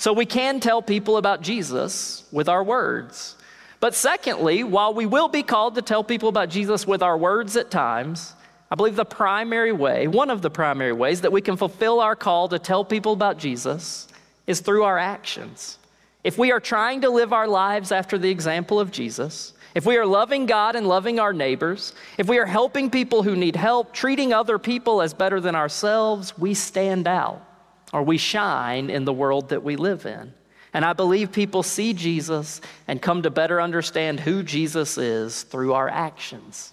So 0.00 0.14
we 0.14 0.24
can 0.24 0.60
tell 0.60 0.80
people 0.80 1.18
about 1.18 1.42
Jesus 1.42 2.24
with 2.32 2.48
our 2.48 2.64
words. 2.64 3.36
But 3.80 3.94
secondly, 3.94 4.64
while 4.64 4.94
we 4.94 5.04
will 5.04 5.28
be 5.28 5.42
called 5.42 5.74
to 5.74 5.82
tell 5.82 6.02
people 6.02 6.30
about 6.30 6.48
Jesus 6.48 6.86
with 6.86 7.02
our 7.02 7.18
words 7.18 7.54
at 7.54 7.70
times, 7.70 8.32
I 8.70 8.76
believe 8.76 8.96
the 8.96 9.04
primary 9.04 9.72
way, 9.72 10.06
one 10.06 10.30
of 10.30 10.40
the 10.40 10.48
primary 10.48 10.94
ways 10.94 11.20
that 11.20 11.32
we 11.32 11.42
can 11.42 11.58
fulfill 11.58 12.00
our 12.00 12.16
call 12.16 12.48
to 12.48 12.58
tell 12.58 12.82
people 12.82 13.12
about 13.12 13.36
Jesus 13.36 14.08
is 14.46 14.60
through 14.60 14.84
our 14.84 14.96
actions. 14.96 15.76
If 16.24 16.38
we 16.38 16.50
are 16.50 16.60
trying 16.60 17.02
to 17.02 17.10
live 17.10 17.34
our 17.34 17.46
lives 17.46 17.92
after 17.92 18.16
the 18.16 18.30
example 18.30 18.80
of 18.80 18.90
Jesus, 18.90 19.52
if 19.74 19.84
we 19.84 19.98
are 19.98 20.06
loving 20.06 20.46
God 20.46 20.76
and 20.76 20.88
loving 20.88 21.20
our 21.20 21.34
neighbors, 21.34 21.94
if 22.16 22.26
we 22.26 22.38
are 22.38 22.46
helping 22.46 22.88
people 22.88 23.22
who 23.22 23.36
need 23.36 23.54
help, 23.54 23.92
treating 23.92 24.32
other 24.32 24.58
people 24.58 25.02
as 25.02 25.12
better 25.12 25.42
than 25.42 25.54
ourselves, 25.54 26.38
we 26.38 26.54
stand 26.54 27.06
out 27.06 27.49
or 27.92 28.02
we 28.02 28.18
shine 28.18 28.90
in 28.90 29.04
the 29.04 29.12
world 29.12 29.48
that 29.50 29.62
we 29.62 29.76
live 29.76 30.06
in. 30.06 30.32
And 30.72 30.84
I 30.84 30.92
believe 30.92 31.32
people 31.32 31.62
see 31.62 31.92
Jesus 31.92 32.60
and 32.86 33.02
come 33.02 33.22
to 33.22 33.30
better 33.30 33.60
understand 33.60 34.20
who 34.20 34.42
Jesus 34.42 34.98
is 34.98 35.42
through 35.42 35.72
our 35.74 35.88
actions. 35.88 36.72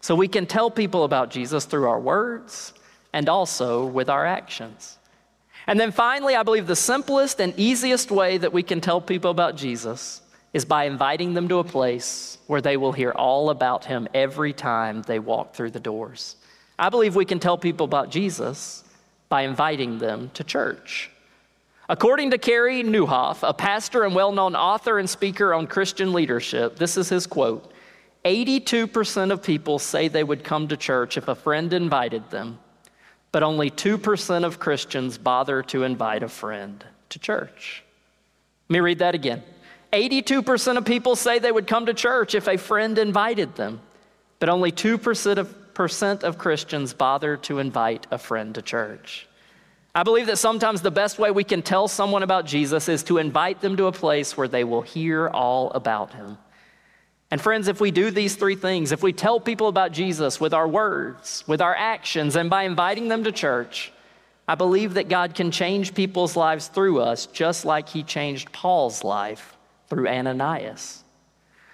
So 0.00 0.14
we 0.14 0.28
can 0.28 0.46
tell 0.46 0.70
people 0.70 1.04
about 1.04 1.30
Jesus 1.30 1.64
through 1.64 1.88
our 1.88 2.00
words 2.00 2.72
and 3.12 3.28
also 3.28 3.86
with 3.86 4.08
our 4.08 4.24
actions. 4.24 4.98
And 5.66 5.80
then 5.80 5.92
finally, 5.92 6.36
I 6.36 6.42
believe 6.42 6.66
the 6.66 6.76
simplest 6.76 7.40
and 7.40 7.54
easiest 7.56 8.10
way 8.10 8.38
that 8.38 8.52
we 8.52 8.62
can 8.62 8.80
tell 8.80 9.00
people 9.00 9.30
about 9.30 9.56
Jesus 9.56 10.20
is 10.52 10.64
by 10.64 10.84
inviting 10.84 11.34
them 11.34 11.48
to 11.48 11.58
a 11.58 11.64
place 11.64 12.38
where 12.46 12.60
they 12.60 12.76
will 12.76 12.92
hear 12.92 13.10
all 13.10 13.50
about 13.50 13.84
him 13.84 14.06
every 14.14 14.52
time 14.52 15.02
they 15.02 15.18
walk 15.18 15.54
through 15.54 15.70
the 15.70 15.80
doors. 15.80 16.36
I 16.78 16.90
believe 16.90 17.16
we 17.16 17.24
can 17.24 17.40
tell 17.40 17.58
people 17.58 17.84
about 17.84 18.10
Jesus 18.10 18.83
by 19.28 19.42
inviting 19.42 19.98
them 19.98 20.30
to 20.34 20.44
church. 20.44 21.10
According 21.88 22.30
to 22.30 22.38
Carey 22.38 22.82
Nieuwhof, 22.82 23.46
a 23.46 23.52
pastor 23.52 24.04
and 24.04 24.14
well 24.14 24.32
known 24.32 24.56
author 24.56 24.98
and 24.98 25.08
speaker 25.08 25.52
on 25.52 25.66
Christian 25.66 26.12
leadership, 26.12 26.76
this 26.76 26.96
is 26.96 27.08
his 27.08 27.26
quote 27.26 27.72
82% 28.24 29.30
of 29.30 29.42
people 29.42 29.78
say 29.78 30.08
they 30.08 30.24
would 30.24 30.44
come 30.44 30.68
to 30.68 30.76
church 30.76 31.18
if 31.18 31.28
a 31.28 31.34
friend 31.34 31.72
invited 31.72 32.30
them, 32.30 32.58
but 33.32 33.42
only 33.42 33.70
2% 33.70 34.44
of 34.44 34.58
Christians 34.58 35.18
bother 35.18 35.62
to 35.64 35.82
invite 35.82 36.22
a 36.22 36.28
friend 36.28 36.82
to 37.10 37.18
church. 37.18 37.82
Let 38.68 38.74
me 38.74 38.80
read 38.80 39.00
that 39.00 39.14
again. 39.14 39.42
82% 39.92 40.78
of 40.78 40.84
people 40.84 41.16
say 41.16 41.38
they 41.38 41.52
would 41.52 41.66
come 41.66 41.86
to 41.86 41.94
church 41.94 42.34
if 42.34 42.48
a 42.48 42.56
friend 42.56 42.98
invited 42.98 43.54
them, 43.56 43.80
but 44.38 44.48
only 44.48 44.72
2% 44.72 45.36
of, 45.36 45.54
percent 45.74 46.24
of 46.24 46.38
Christians 46.38 46.94
bother 46.94 47.36
to 47.38 47.58
invite 47.58 48.06
a 48.10 48.18
friend 48.18 48.54
to 48.54 48.62
church. 48.62 49.26
I 49.94 50.02
believe 50.02 50.26
that 50.26 50.38
sometimes 50.38 50.82
the 50.82 50.90
best 50.90 51.18
way 51.18 51.30
we 51.30 51.44
can 51.44 51.62
tell 51.62 51.86
someone 51.86 52.22
about 52.22 52.46
Jesus 52.46 52.88
is 52.88 53.04
to 53.04 53.18
invite 53.18 53.60
them 53.60 53.76
to 53.76 53.86
a 53.86 53.92
place 53.92 54.36
where 54.36 54.48
they 54.48 54.64
will 54.64 54.82
hear 54.82 55.28
all 55.28 55.70
about 55.70 56.12
him. 56.12 56.36
And 57.30 57.40
friends, 57.40 57.68
if 57.68 57.80
we 57.80 57.90
do 57.90 58.10
these 58.10 58.36
three 58.36 58.56
things, 58.56 58.92
if 58.92 59.02
we 59.02 59.12
tell 59.12 59.40
people 59.40 59.68
about 59.68 59.92
Jesus 59.92 60.40
with 60.40 60.52
our 60.52 60.68
words, 60.68 61.44
with 61.46 61.60
our 61.60 61.74
actions, 61.74 62.36
and 62.36 62.50
by 62.50 62.64
inviting 62.64 63.08
them 63.08 63.24
to 63.24 63.32
church, 63.32 63.92
I 64.46 64.56
believe 64.56 64.94
that 64.94 65.08
God 65.08 65.34
can 65.34 65.50
change 65.50 65.94
people's 65.94 66.36
lives 66.36 66.68
through 66.68 67.00
us 67.00 67.26
just 67.26 67.64
like 67.64 67.88
he 67.88 68.02
changed 68.02 68.52
Paul's 68.52 69.02
life 69.02 69.56
through 69.88 70.08
Ananias. 70.08 71.02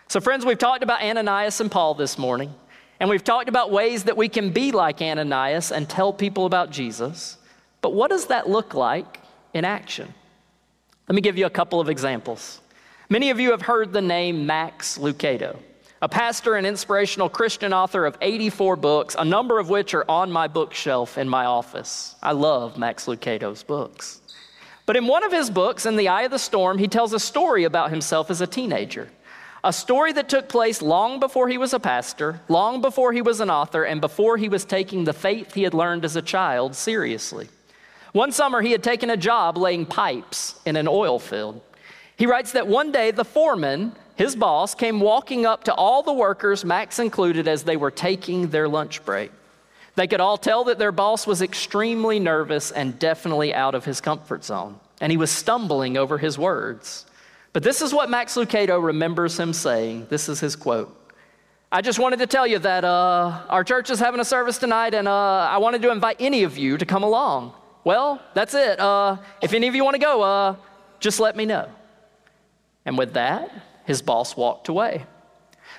So, 0.09 0.21
friends, 0.21 0.45
we've 0.45 0.59
talked 0.59 0.83
about 0.83 1.03
Ananias 1.03 1.61
and 1.61 1.71
Paul 1.71 1.95
this 1.95 2.19
morning, 2.19 2.55
and 3.01 3.09
we've 3.09 3.25
talked 3.25 3.49
about 3.49 3.73
ways 3.73 4.05
that 4.05 4.17
we 4.17 4.29
can 4.29 4.51
be 4.51 4.73
like 4.73 5.01
Ananias 5.01 5.73
and 5.73 5.89
tell 5.89 6.13
people 6.13 6.45
about 6.45 6.71
Jesus. 6.71 7.39
But 7.81 7.95
what 7.95 8.11
does 8.11 8.27
that 8.27 8.49
look 8.49 8.75
like 8.75 9.19
in 9.55 9.65
action? 9.65 10.13
Let 11.09 11.15
me 11.15 11.23
give 11.23 11.39
you 11.39 11.47
a 11.47 11.51
couple 11.51 11.81
of 11.81 11.89
examples. 11.89 12.61
Many 13.09 13.31
of 13.31 13.41
you 13.41 13.51
have 13.53 13.63
heard 13.63 13.93
the 13.93 14.03
name 14.03 14.47
Max 14.47 14.99
Lucado, 14.99 15.59
a 16.03 16.09
pastor 16.09 16.55
and 16.55 16.67
inspirational 16.67 17.29
Christian 17.29 17.73
author 17.73 18.05
of 18.05 18.17
84 18.21 18.77
books, 18.77 19.17
a 19.19 19.25
number 19.25 19.59
of 19.59 19.71
which 19.71 19.95
are 19.95 20.05
on 20.09 20.31
my 20.31 20.47
bookshelf 20.47 21.17
in 21.17 21.29
my 21.29 21.47
office. 21.47 22.15
I 22.23 22.33
love 22.33 22.79
Max 22.79 23.07
Lucado's 23.07 23.63
books. 23.63 24.21
But 24.85 24.97
in 24.97 25.07
one 25.07 25.25
of 25.25 25.33
his 25.33 25.51
books, 25.51 25.87
In 25.87 25.97
the 25.97 26.09
Eye 26.09 26.23
of 26.23 26.31
the 26.31 26.39
Storm, 26.39 26.77
he 26.77 26.87
tells 26.87 27.13
a 27.13 27.19
story 27.19 27.65
about 27.65 27.91
himself 27.91 28.31
as 28.31 28.41
a 28.41 28.47
teenager. 28.47 29.09
A 29.63 29.73
story 29.75 30.13
that 30.15 30.31
took 30.31 30.49
place 30.49 30.81
long 30.81 31.21
before 31.21 31.49
he 31.49 31.59
was 31.59 31.75
a 31.75 31.81
pastor, 31.81 32.41
long 32.49 32.81
before 32.81 33.13
he 33.13 33.21
was 33.21 33.41
an 33.41 33.51
author, 33.51 33.85
and 33.85 34.01
before 34.01 34.39
he 34.39 34.49
was 34.49 34.65
taking 34.65 35.05
the 35.05 35.13
faith 35.13 35.53
he 35.53 35.65
had 35.65 35.75
learned 35.75 36.05
as 36.05 36.17
a 36.17 36.23
child 36.23 36.75
seriously. 36.75 37.49
One 38.13 38.33
summer, 38.33 38.63
he 38.63 38.73
had 38.73 38.83
taken 38.83 39.11
a 39.11 39.19
job 39.19 39.59
laying 39.59 39.85
pipes 39.85 40.59
in 40.65 40.77
an 40.77 40.89
oil 40.89 41.19
field. 41.19 41.61
He 42.17 42.27
writes 42.27 42.53
that 42.53 42.67
one 42.67 42.91
day 42.91 43.11
the 43.11 43.25
foreman, 43.25 43.93
his 44.17 44.35
boss, 44.35 44.75
came 44.75 44.99
walking 44.99 45.45
up 45.45 45.65
to 45.65 45.75
all 45.75 46.03
the 46.03 46.13
workers, 46.13 46.65
Max 46.65 46.99
included, 46.99 47.47
as 47.47 47.63
they 47.63 47.77
were 47.77 47.91
taking 47.91 48.49
their 48.49 48.67
lunch 48.67 49.05
break. 49.05 49.31
They 49.95 50.07
could 50.07 50.21
all 50.21 50.39
tell 50.39 50.65
that 50.65 50.79
their 50.79 50.93
boss 50.93 51.27
was 51.27 51.43
extremely 51.43 52.19
nervous 52.19 52.71
and 52.71 52.99
definitely 52.99 53.55
out 53.55 53.75
of 53.75 53.85
his 53.85 54.01
comfort 54.01 54.45
zone, 54.45 54.81
and 55.03 55.13
he 55.13 55.19
was 55.19 55.31
stumbling 55.31 55.99
over 55.99 56.17
his 56.17 56.39
words. 56.39 57.05
But 57.53 57.63
this 57.63 57.83
is 57.83 57.93
what 57.93 58.09
Max 58.09 58.37
Lucado 58.37 58.83
remembers 58.83 59.39
him 59.39 59.53
saying. 59.53 60.07
This 60.09 60.29
is 60.29 60.39
his 60.39 60.55
quote. 60.55 60.97
I 61.73 61.81
just 61.83 61.99
wanted 61.99 62.19
to 62.21 62.27
tell 62.27 62.47
you 62.47 62.59
that 62.61 62.85
uh, 62.85 63.43
our 63.49 63.65
church 63.65 63.91
is 63.91 63.99
having 63.99 64.21
a 64.21 64.25
service 64.25 64.59
tonight, 64.59 64.95
and 64.95 65.07
uh, 65.07 65.13
I 65.13 65.59
wanted 65.59 65.83
to 65.83 65.91
invite 65.91 66.17
any 66.21 66.43
of 66.45 66.59
you 66.59 66.77
to 66.77 66.87
come 66.87 67.03
along. 67.03 67.53
Well, 67.85 68.21
that's 68.35 68.55
it. 68.55 68.79
Uh, 68.79 69.17
if 69.41 69.53
any 69.53 69.67
of 69.69 69.75
you 69.75 69.85
want 69.85 69.95
to 69.95 70.01
go, 70.01 70.23
uh, 70.23 70.57
just 71.01 71.19
let 71.19 71.37
me 71.37 71.45
know. 71.45 71.69
And 72.85 72.99
with 72.99 73.15
that, 73.15 73.51
his 73.85 74.03
boss 74.03 74.37
walked 74.37 74.69
away. 74.69 75.05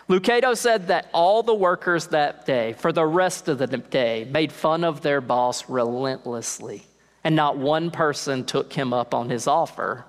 Lucado 0.10 0.56
said 0.58 0.88
that 0.88 1.10
all 1.14 1.44
the 1.44 1.54
workers 1.54 2.08
that 2.08 2.46
day, 2.46 2.74
for 2.74 2.92
the 2.92 3.06
rest 3.06 3.48
of 3.48 3.58
the 3.58 3.68
day, 3.68 4.28
made 4.30 4.52
fun 4.52 4.84
of 4.84 5.02
their 5.02 5.22
boss 5.22 5.70
relentlessly. 5.70 6.84
And 7.24 7.36
not 7.36 7.58
one 7.58 7.92
person 7.92 8.44
took 8.44 8.74
him 8.74 8.94
up 8.94 9.14
on 9.14 9.30
his 9.30 9.48
offer 9.48 10.06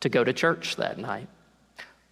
to 0.00 0.08
go 0.08 0.24
to 0.24 0.32
church 0.32 0.76
that 0.76 0.98
night. 0.98 1.28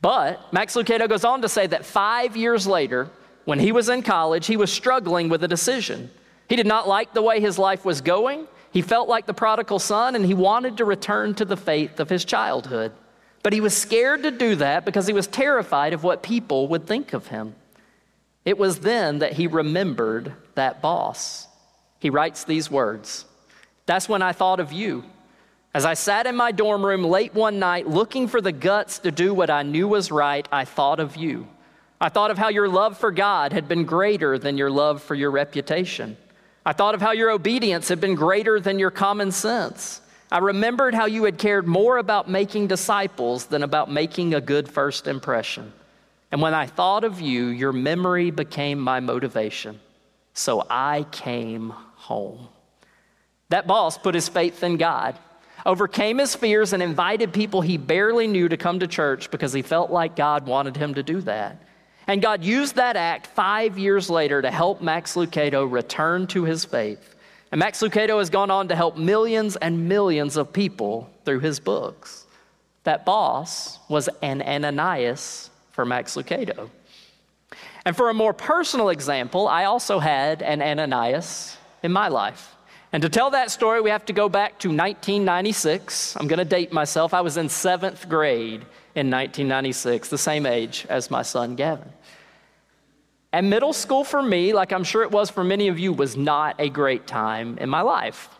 But 0.01 0.53
Max 0.53 0.75
Lucado 0.75 1.09
goes 1.09 1.25
on 1.25 1.43
to 1.43 1.49
say 1.49 1.67
that 1.67 1.85
five 1.85 2.37
years 2.37 2.67
later, 2.67 3.09
when 3.45 3.59
he 3.59 3.73
was 3.73 3.89
in 3.89 4.03
college, 4.03 4.47
he 4.47 4.57
was 4.57 4.73
struggling 4.73 5.29
with 5.29 5.43
a 5.43 5.49
decision. 5.49 6.11
He 6.49 6.57
did 6.57 6.67
not 6.67 6.87
like 6.89 7.13
the 7.13 7.23
way 7.23 7.41
his 7.41 7.59
life 7.59 7.85
was 7.85 8.01
going, 8.01 8.47
he 8.77 8.83
felt 8.83 9.09
like 9.09 9.25
the 9.25 9.33
prodigal 9.33 9.79
son 9.79 10.15
and 10.15 10.27
he 10.27 10.35
wanted 10.35 10.77
to 10.77 10.85
return 10.85 11.35
to 11.37 11.47
the 11.47 11.57
faith 11.57 11.99
of 11.99 12.11
his 12.11 12.27
childhood. 12.27 12.93
But 13.43 13.55
he 13.55 13.61
was 13.63 13.75
scared 13.75 14.25
to 14.25 14.31
do 14.31 14.57
that 14.57 14.85
because 14.85 15.07
he 15.07 15.15
was 15.15 15.27
terrified 15.27 15.95
of 15.95 16.05
what 16.05 16.23
people 16.23 16.69
would 16.69 16.87
think 16.87 17.15
of 17.15 17.29
him. 17.29 17.55
It 18.45 18.59
was 18.59 18.81
then 18.81 19.21
that 19.21 19.33
he 19.33 19.47
remembered 19.47 20.35
that 20.57 20.83
boss. 20.83 21.49
He 22.01 22.11
writes 22.11 22.45
these 22.45 22.71
words 22.71 23.25
That's 23.87 24.11
when 24.11 24.21
I 24.21 24.33
thought 24.33 24.61
of 24.61 24.75
you. 24.75 25.05
As 25.77 25.85
I 25.85 25.93
sat 25.93 26.27
in 26.27 26.35
my 26.37 26.53
dorm 26.53 26.83
room 26.83 27.05
late 27.05 27.35
one 27.35 27.59
night 27.59 27.87
looking 27.87 28.29
for 28.29 28.41
the 28.41 28.51
guts 28.51 28.99
to 29.01 29.11
do 29.11 29.35
what 29.35 29.51
I 29.51 29.63
knew 29.63 29.87
was 29.87 30.11
right, 30.11 30.49
I 30.51 30.65
thought 30.65 31.01
of 31.01 31.17
you. 31.17 31.47
I 32.01 32.09
thought 32.09 32.31
of 32.31 32.39
how 32.39 32.49
your 32.49 32.67
love 32.67 32.97
for 32.97 33.11
God 33.11 33.53
had 33.53 33.69
been 33.69 33.85
greater 33.85 34.39
than 34.39 34.57
your 34.57 34.71
love 34.71 35.03
for 35.03 35.15
your 35.15 35.31
reputation. 35.31 36.17
I 36.65 36.73
thought 36.73 36.95
of 36.95 37.03
how 37.03 37.11
your 37.11 37.31
obedience 37.31 37.89
had 37.91 38.01
been 38.01 38.15
greater 38.15 38.59
than 38.59 38.79
your 38.79 38.91
common 38.91 39.31
sense. 39.31 40.01
I 40.33 40.39
remembered 40.39 40.95
how 40.95 41.05
you 41.05 41.25
had 41.25 41.37
cared 41.37 41.67
more 41.67 41.99
about 41.99 42.27
making 42.27 42.69
disciples 42.69 43.45
than 43.45 43.63
about 43.63 43.93
making 43.93 44.33
a 44.33 44.41
good 44.41 44.71
first 44.71 45.07
impression. 45.07 45.75
And 46.33 46.41
when 46.41 46.55
I 46.55 46.65
thought 46.65 47.05
of 47.05 47.21
you, 47.21 47.49
your 47.49 47.75
memory 47.75 48.31
became 48.31 48.81
my 48.81 49.01
motivation. 49.01 49.79
So 50.33 50.67
I 50.71 51.05
came 51.11 51.69
home. 51.69 52.49
That 53.51 53.67
boss 53.67 53.99
put 53.99 54.15
his 54.15 54.31
faith 54.31 54.63
in 54.63 54.79
God, 54.79 55.19
overcame 55.67 56.19
his 56.19 56.35
fears, 56.35 56.73
and 56.73 56.83
invited 56.83 57.33
people 57.33 57.61
he 57.61 57.77
barely 57.77 58.27
knew 58.27 58.49
to 58.49 58.57
come 58.57 58.81
to 58.81 58.87
church 58.87 59.31
because 59.31 59.53
he 59.53 59.61
felt 59.61 59.91
like 59.91 60.17
God 60.17 60.47
wanted 60.47 60.77
him 60.77 60.95
to 60.95 61.03
do 61.03 61.21
that. 61.23 61.61
And 62.07 62.23
God 62.23 62.45
used 62.45 62.77
that 62.77 62.97
act 62.97 63.27
five 63.27 63.79
years 63.79 64.09
later 64.09 64.41
to 64.41 64.51
help 64.51 64.81
Max 64.81 65.15
Lucado 65.15 65.71
return 65.71 66.27
to 66.29 66.45
his 66.45 66.65
faith. 66.65 67.17
And 67.51 67.59
Max 67.59 67.81
Lucado 67.81 68.19
has 68.19 68.31
gone 68.31 68.51
on 68.51 68.69
to 68.69 68.77
help 68.77 68.97
millions 68.97 69.57
and 69.57 69.89
millions 69.89 70.37
of 70.37 70.53
people 70.53 71.11
through 71.25 71.41
his 71.41 71.61
books. 71.61 72.27
That 72.85 73.05
boss 73.05 73.79
was 73.89 74.09
an 74.23 74.43
Ananias 74.43 75.51
for 75.73 75.85
Max 75.85 76.17
Lucado. 76.17 76.71
And 77.85 77.97
for 77.97 78.09
a 78.09 78.15
more 78.15 78.33
personal 78.33 78.89
example, 78.89 79.49
I 79.49 79.65
also 79.65 79.99
had 79.99 80.43
an 80.43 80.63
Ananias 80.63 81.57
in 81.83 81.93
my 81.93 82.09
life. 82.09 82.56
And 82.93 83.03
to 83.03 83.09
tell 83.09 83.31
that 83.31 83.51
story, 83.51 83.81
we 83.81 83.91
have 83.91 84.05
to 84.07 84.13
go 84.13 84.29
back 84.29 84.59
to 84.61 84.69
1996. 84.69 86.17
I'm 86.17 86.29
going 86.29 86.39
to 86.39 86.45
date 86.45 86.73
myself. 86.73 87.13
I 87.13 87.21
was 87.21 87.37
in 87.37 87.49
seventh 87.49 88.09
grade 88.09 88.65
in 88.95 89.11
1996, 89.11 90.09
the 90.09 90.19
same 90.19 90.47
age 90.47 90.87
as 90.89 91.11
my 91.11 91.23
son 91.23 91.57
Gavin. 91.57 91.93
And 93.33 93.51
middle 93.51 93.73
school 93.73 94.05
for 94.05 94.23
me, 94.23 94.55
like 94.55 94.73
I'm 94.73 94.85
sure 94.85 95.03
it 95.03 95.11
was 95.11 95.29
for 95.29 95.45
many 95.45 95.69
of 95.69 95.79
you, 95.79 95.93
was 95.93 96.17
not 96.17 96.59
a 96.59 96.71
great 96.71 97.07
time 97.07 97.59
in 97.59 97.69
my 97.69 97.83
life. 97.83 98.31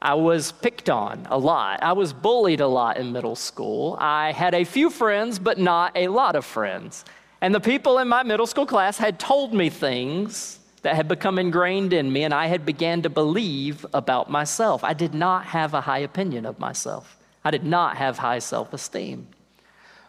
I 0.00 0.14
was 0.14 0.52
picked 0.52 0.88
on 0.88 1.26
a 1.28 1.36
lot. 1.36 1.82
I 1.82 1.92
was 1.92 2.14
bullied 2.14 2.60
a 2.60 2.66
lot 2.66 2.96
in 2.96 3.12
middle 3.12 3.36
school. 3.36 3.98
I 4.00 4.32
had 4.32 4.54
a 4.54 4.64
few 4.64 4.88
friends, 4.88 5.38
but 5.38 5.58
not 5.58 5.92
a 5.94 6.08
lot 6.08 6.36
of 6.36 6.46
friends. 6.46 7.04
And 7.42 7.54
the 7.54 7.60
people 7.60 7.98
in 7.98 8.08
my 8.08 8.22
middle 8.22 8.46
school 8.46 8.64
class 8.64 8.96
had 8.96 9.18
told 9.18 9.52
me 9.52 9.68
things 9.68 10.59
that 10.82 10.96
had 10.96 11.08
become 11.08 11.38
ingrained 11.38 11.92
in 11.92 12.12
me, 12.12 12.24
and 12.24 12.32
I 12.32 12.46
had 12.46 12.64
began 12.64 13.02
to 13.02 13.10
believe 13.10 13.84
about 13.92 14.30
myself. 14.30 14.82
I 14.82 14.94
did 14.94 15.14
not 15.14 15.46
have 15.46 15.74
a 15.74 15.80
high 15.80 15.98
opinion 15.98 16.46
of 16.46 16.58
myself. 16.58 17.18
I 17.44 17.50
did 17.50 17.64
not 17.64 17.96
have 17.96 18.18
high 18.18 18.38
self 18.38 18.72
esteem. 18.72 19.28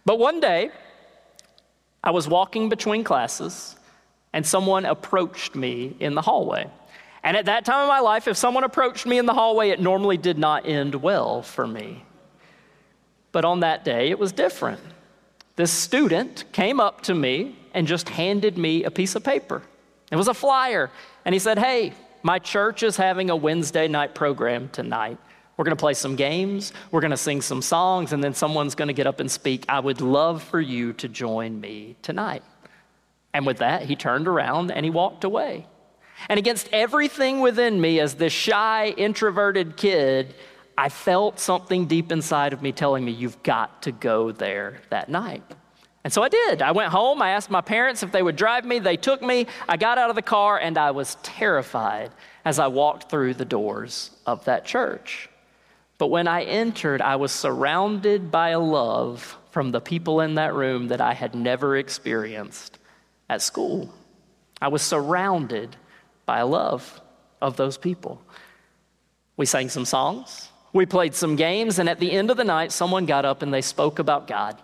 But 0.05 0.19
one 0.19 0.39
day, 0.39 0.71
I 2.03 2.11
was 2.11 2.27
walking 2.27 2.69
between 2.69 3.03
classes, 3.03 3.75
and 4.33 4.45
someone 4.45 4.85
approached 4.85 5.55
me 5.55 5.95
in 5.99 6.15
the 6.15 6.21
hallway. 6.21 6.69
And 7.23 7.37
at 7.37 7.45
that 7.45 7.65
time 7.65 7.83
of 7.83 7.87
my 7.87 7.99
life, 7.99 8.27
if 8.27 8.37
someone 8.37 8.63
approached 8.63 9.05
me 9.05 9.19
in 9.19 9.25
the 9.25 9.33
hallway, 9.33 9.69
it 9.69 9.79
normally 9.79 10.17
did 10.17 10.39
not 10.39 10.65
end 10.65 10.95
well 10.95 11.43
for 11.43 11.67
me. 11.67 12.03
But 13.31 13.45
on 13.45 13.59
that 13.59 13.85
day, 13.85 14.09
it 14.09 14.17
was 14.17 14.31
different. 14.31 14.81
This 15.55 15.71
student 15.71 16.45
came 16.51 16.79
up 16.79 17.01
to 17.01 17.13
me 17.13 17.55
and 17.73 17.85
just 17.85 18.09
handed 18.09 18.57
me 18.57 18.83
a 18.83 18.91
piece 18.91 19.15
of 19.15 19.23
paper. 19.23 19.61
It 20.11 20.17
was 20.17 20.27
a 20.27 20.33
flyer. 20.33 20.91
And 21.25 21.33
he 21.33 21.39
said, 21.39 21.57
Hey, 21.57 21.93
my 22.21 22.37
church 22.37 22.83
is 22.83 22.97
having 22.97 23.29
a 23.29 23.35
Wednesday 23.35 23.87
night 23.87 24.13
program 24.13 24.69
tonight. 24.69 25.17
We're 25.57 25.65
going 25.65 25.77
to 25.77 25.81
play 25.81 25.93
some 25.93 26.15
games, 26.15 26.73
we're 26.91 27.01
going 27.01 27.11
to 27.11 27.17
sing 27.17 27.41
some 27.41 27.61
songs, 27.61 28.13
and 28.13 28.23
then 28.23 28.33
someone's 28.33 28.73
going 28.73 28.87
to 28.87 28.93
get 28.93 29.05
up 29.05 29.19
and 29.19 29.29
speak. 29.29 29.65
I 29.69 29.79
would 29.79 30.01
love 30.01 30.41
for 30.41 30.59
you 30.59 30.93
to 30.93 31.07
join 31.07 31.59
me 31.59 31.95
tonight. 32.01 32.43
And 33.33 33.45
with 33.45 33.57
that, 33.57 33.83
he 33.83 33.95
turned 33.95 34.27
around 34.27 34.71
and 34.71 34.83
he 34.83 34.89
walked 34.89 35.23
away. 35.23 35.67
And 36.29 36.37
against 36.37 36.69
everything 36.71 37.39
within 37.39 37.79
me, 37.79 37.99
as 37.99 38.15
this 38.15 38.33
shy, 38.33 38.93
introverted 38.97 39.77
kid, 39.77 40.33
I 40.77 40.89
felt 40.89 41.39
something 41.39 41.85
deep 41.85 42.11
inside 42.11 42.53
of 42.53 42.61
me 42.61 42.71
telling 42.71 43.05
me, 43.05 43.11
You've 43.11 43.41
got 43.43 43.83
to 43.83 43.91
go 43.91 44.31
there 44.31 44.81
that 44.89 45.09
night. 45.09 45.43
And 46.03 46.11
so 46.11 46.23
I 46.23 46.29
did. 46.29 46.61
I 46.61 46.71
went 46.71 46.91
home. 46.91 47.21
I 47.21 47.31
asked 47.31 47.51
my 47.51 47.61
parents 47.61 48.01
if 48.01 48.11
they 48.11 48.23
would 48.23 48.35
drive 48.35 48.65
me. 48.65 48.79
They 48.79 48.97
took 48.97 49.21
me. 49.21 49.47
I 49.69 49.77
got 49.77 49.97
out 49.97 50.09
of 50.09 50.15
the 50.15 50.21
car, 50.21 50.57
and 50.57 50.77
I 50.77 50.91
was 50.91 51.15
terrified 51.21 52.11
as 52.43 52.57
I 52.57 52.67
walked 52.67 53.09
through 53.09 53.35
the 53.35 53.45
doors 53.45 54.09
of 54.25 54.45
that 54.45 54.65
church. 54.65 55.29
But 55.99 56.07
when 56.07 56.27
I 56.27 56.43
entered, 56.43 57.01
I 57.01 57.17
was 57.17 57.31
surrounded 57.31 58.31
by 58.31 58.49
a 58.49 58.59
love 58.59 59.37
from 59.51 59.71
the 59.71 59.81
people 59.81 60.21
in 60.21 60.35
that 60.35 60.55
room 60.55 60.87
that 60.87 61.01
I 61.01 61.13
had 61.13 61.35
never 61.35 61.77
experienced 61.77 62.79
at 63.29 63.43
school. 63.43 63.93
I 64.59 64.69
was 64.69 64.81
surrounded 64.81 65.75
by 66.25 66.39
a 66.39 66.45
love 66.47 67.01
of 67.41 67.57
those 67.57 67.77
people. 67.77 68.21
We 69.37 69.45
sang 69.45 69.69
some 69.69 69.85
songs, 69.85 70.49
we 70.73 70.85
played 70.85 71.13
some 71.13 71.35
games, 71.35 71.79
and 71.79 71.89
at 71.89 71.99
the 71.99 72.11
end 72.11 72.31
of 72.31 72.37
the 72.37 72.43
night, 72.43 72.71
someone 72.71 73.05
got 73.05 73.25
up 73.25 73.41
and 73.41 73.53
they 73.53 73.61
spoke 73.61 73.99
about 73.99 74.27
God. 74.27 74.61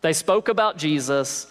They 0.00 0.12
spoke 0.12 0.48
about 0.48 0.78
Jesus, 0.78 1.46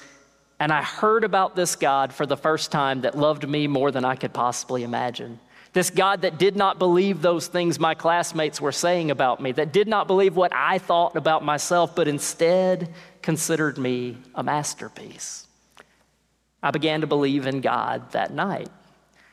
and 0.60 0.72
I 0.72 0.82
heard 0.82 1.24
about 1.24 1.56
this 1.56 1.76
God 1.76 2.14
for 2.14 2.26
the 2.26 2.38
first 2.38 2.72
time 2.72 3.02
that 3.02 3.18
loved 3.18 3.48
me 3.48 3.68
more 3.68 3.92
than 3.92 4.06
I 4.06 4.16
could 4.16 4.34
possibly 4.34 4.84
imagine. 4.84 5.40
This 5.72 5.92
God 5.92 6.24
that 6.24 6.40
did 6.40 6.56
not 6.56 6.80
believe 6.80 7.22
those 7.22 7.48
things 7.48 7.80
my 7.80 7.94
classmates 7.94 8.60
were 8.60 8.72
saying 8.72 9.12
about 9.12 9.40
me, 9.40 9.52
that 9.52 9.72
did 9.72 9.88
not 9.88 10.08
believe 10.08 10.36
what 10.36 10.52
I 10.54 10.80
thought 10.80 11.16
about 11.16 11.46
myself, 11.46 11.96
but 11.96 12.08
instead 12.08 12.92
considered 13.22 13.78
me 13.78 14.18
a 14.34 14.42
masterpiece. 14.42 15.46
I 16.64 16.72
began 16.72 17.02
to 17.02 17.08
believe 17.08 17.46
in 17.46 17.62
God 17.62 18.12
that 18.12 18.34
night. 18.34 18.70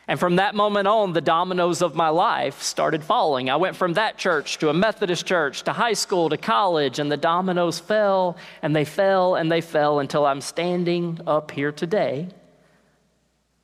And 0.09 0.21
from 0.21 0.37
that 0.37 0.55
moment 0.55 0.87
on, 0.87 1.13
the 1.13 1.21
dominoes 1.21 1.83
of 1.83 1.97
my 1.97 2.11
life 2.11 2.63
started 2.63 3.03
falling. 3.03 3.51
I 3.51 3.57
went 3.57 3.75
from 3.75 3.95
that 3.95 4.19
church 4.19 4.59
to 4.59 4.69
a 4.69 4.75
Methodist 4.75 5.27
church 5.27 5.65
to 5.65 5.73
high 5.73 5.95
school 5.95 6.29
to 6.29 6.37
college, 6.37 7.01
and 7.01 7.11
the 7.11 7.17
dominoes 7.17 7.81
fell 7.81 8.37
and 8.63 8.75
they 8.75 8.85
fell 8.85 9.35
and 9.35 9.51
they 9.51 9.61
fell 9.61 9.99
until 9.99 10.25
I'm 10.25 10.41
standing 10.41 11.21
up 11.27 11.51
here 11.51 11.73
today 11.73 12.29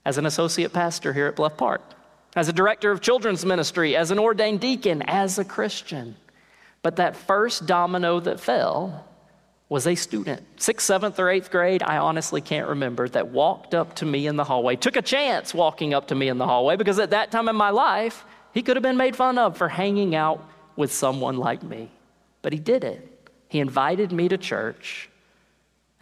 as 0.04 0.18
an 0.18 0.26
associate 0.26 0.72
pastor 0.72 1.12
here 1.12 1.28
at 1.28 1.36
Bluff 1.36 1.56
Park, 1.56 1.80
as 2.34 2.48
a 2.48 2.52
director 2.52 2.90
of 2.90 3.00
children's 3.00 3.44
ministry, 3.44 3.94
as 3.94 4.10
an 4.10 4.18
ordained 4.18 4.60
deacon, 4.60 5.02
as 5.02 5.38
a 5.38 5.44
Christian. 5.44 6.16
But 6.82 6.96
that 6.96 7.14
first 7.14 7.66
domino 7.66 8.18
that 8.18 8.40
fell 8.40 9.06
was 9.72 9.86
a 9.86 9.94
student, 9.94 10.42
sixth, 10.60 10.86
seventh, 10.86 11.18
or 11.18 11.30
eighth 11.30 11.50
grade, 11.50 11.82
I 11.82 11.96
honestly 11.96 12.42
can't 12.42 12.68
remember, 12.68 13.08
that 13.08 13.28
walked 13.28 13.74
up 13.74 13.94
to 13.96 14.04
me 14.04 14.26
in 14.26 14.36
the 14.36 14.44
hallway, 14.44 14.76
took 14.76 14.96
a 14.96 15.02
chance 15.02 15.54
walking 15.54 15.94
up 15.94 16.08
to 16.08 16.14
me 16.14 16.28
in 16.28 16.36
the 16.36 16.44
hallway, 16.44 16.76
because 16.76 16.98
at 16.98 17.08
that 17.08 17.30
time 17.30 17.48
in 17.48 17.56
my 17.56 17.70
life, 17.70 18.26
he 18.52 18.60
could 18.60 18.76
have 18.76 18.82
been 18.82 18.98
made 18.98 19.16
fun 19.16 19.38
of 19.38 19.56
for 19.56 19.70
hanging 19.70 20.14
out 20.14 20.46
with 20.76 20.92
someone 20.92 21.38
like 21.38 21.62
me. 21.62 21.90
But 22.42 22.52
he 22.52 22.58
did 22.58 22.84
it. 22.84 23.30
He 23.48 23.60
invited 23.60 24.12
me 24.12 24.28
to 24.28 24.36
church, 24.36 25.08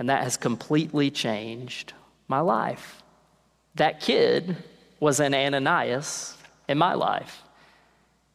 and 0.01 0.09
that 0.09 0.25
has 0.25 0.37
completely 0.37 1.13
changed 1.13 1.93
my 2.27 2.41
life. 2.41 3.05
That 3.77 4.01
kid 4.01 4.57
was 4.99 5.21
an 5.21 5.33
Ananias 5.33 6.37
in 6.69 6.77
my 6.77 6.95
life. 6.95 7.41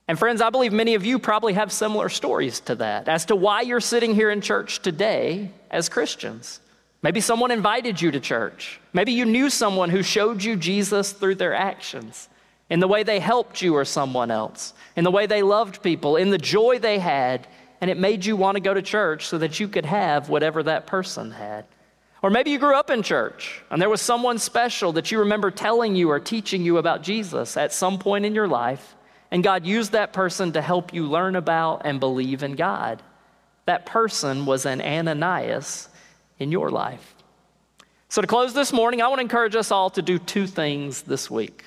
And 0.07 0.19
friends, 0.19 0.39
I 0.39 0.51
believe 0.51 0.71
many 0.71 0.93
of 0.93 1.03
you 1.03 1.17
probably 1.17 1.53
have 1.53 1.71
similar 1.71 2.09
stories 2.09 2.59
to 2.61 2.75
that 2.75 3.07
as 3.07 3.25
to 3.25 3.35
why 3.35 3.61
you're 3.61 3.79
sitting 3.79 4.13
here 4.13 4.29
in 4.29 4.39
church 4.39 4.81
today 4.81 5.49
as 5.71 5.89
Christians. 5.89 6.59
Maybe 7.01 7.21
someone 7.21 7.51
invited 7.51 7.99
you 7.99 8.11
to 8.11 8.19
church. 8.19 8.79
Maybe 8.93 9.13
you 9.13 9.25
knew 9.25 9.49
someone 9.49 9.89
who 9.89 10.03
showed 10.03 10.43
you 10.43 10.55
Jesus 10.55 11.11
through 11.11 11.35
their 11.35 11.53
actions, 11.53 12.29
in 12.69 12.79
the 12.79 12.87
way 12.87 13.03
they 13.03 13.19
helped 13.19 13.61
you 13.61 13.75
or 13.75 13.85
someone 13.85 14.31
else, 14.31 14.73
in 14.95 15.03
the 15.03 15.11
way 15.11 15.25
they 15.25 15.43
loved 15.43 15.81
people, 15.83 16.17
in 16.17 16.29
the 16.29 16.37
joy 16.37 16.79
they 16.79 16.99
had, 16.99 17.47
and 17.81 17.91
it 17.91 17.97
made 17.97 18.25
you 18.25 18.35
want 18.35 18.55
to 18.55 18.61
go 18.61 18.73
to 18.73 18.81
church 18.81 19.27
so 19.27 19.37
that 19.39 19.59
you 19.59 19.67
could 19.67 19.85
have 19.85 20.29
whatever 20.29 20.63
that 20.63 20.87
person 20.87 21.31
had. 21.31 21.65
Or 22.21 22.29
maybe 22.31 22.49
you 22.49 22.57
grew 22.57 22.75
up 22.75 22.89
in 22.89 23.03
church 23.03 23.61
and 23.69 23.79
there 23.79 23.89
was 23.89 24.01
someone 24.01 24.39
special 24.39 24.93
that 24.93 25.11
you 25.11 25.19
remember 25.19 25.51
telling 25.51 25.95
you 25.95 26.09
or 26.09 26.19
teaching 26.19 26.63
you 26.63 26.77
about 26.77 27.03
Jesus 27.03 27.55
at 27.55 27.71
some 27.71 27.99
point 27.99 28.25
in 28.25 28.33
your 28.33 28.47
life 28.47 28.95
and 29.35 29.43
God 29.43 29.65
used 29.65 29.91
that 29.91 30.13
person 30.13 30.53
to 30.53 30.61
help 30.61 30.93
you 30.93 31.07
learn 31.07 31.35
about 31.35 31.81
and 31.83 31.99
believe 31.99 32.41
in 32.41 32.55
God. 32.55 33.03
That 33.65 33.85
person 33.85 34.45
was 34.45 34.65
an 34.65 34.81
Ananias 34.81 35.89
in 36.39 36.53
your 36.53 36.71
life. 36.71 37.15
So, 38.07 38.21
to 38.21 38.27
close 38.27 38.53
this 38.53 38.71
morning, 38.71 39.01
I 39.01 39.09
want 39.09 39.17
to 39.17 39.23
encourage 39.23 39.57
us 39.57 39.71
all 39.71 39.89
to 39.89 40.01
do 40.01 40.19
two 40.19 40.47
things 40.47 41.01
this 41.01 41.29
week. 41.29 41.65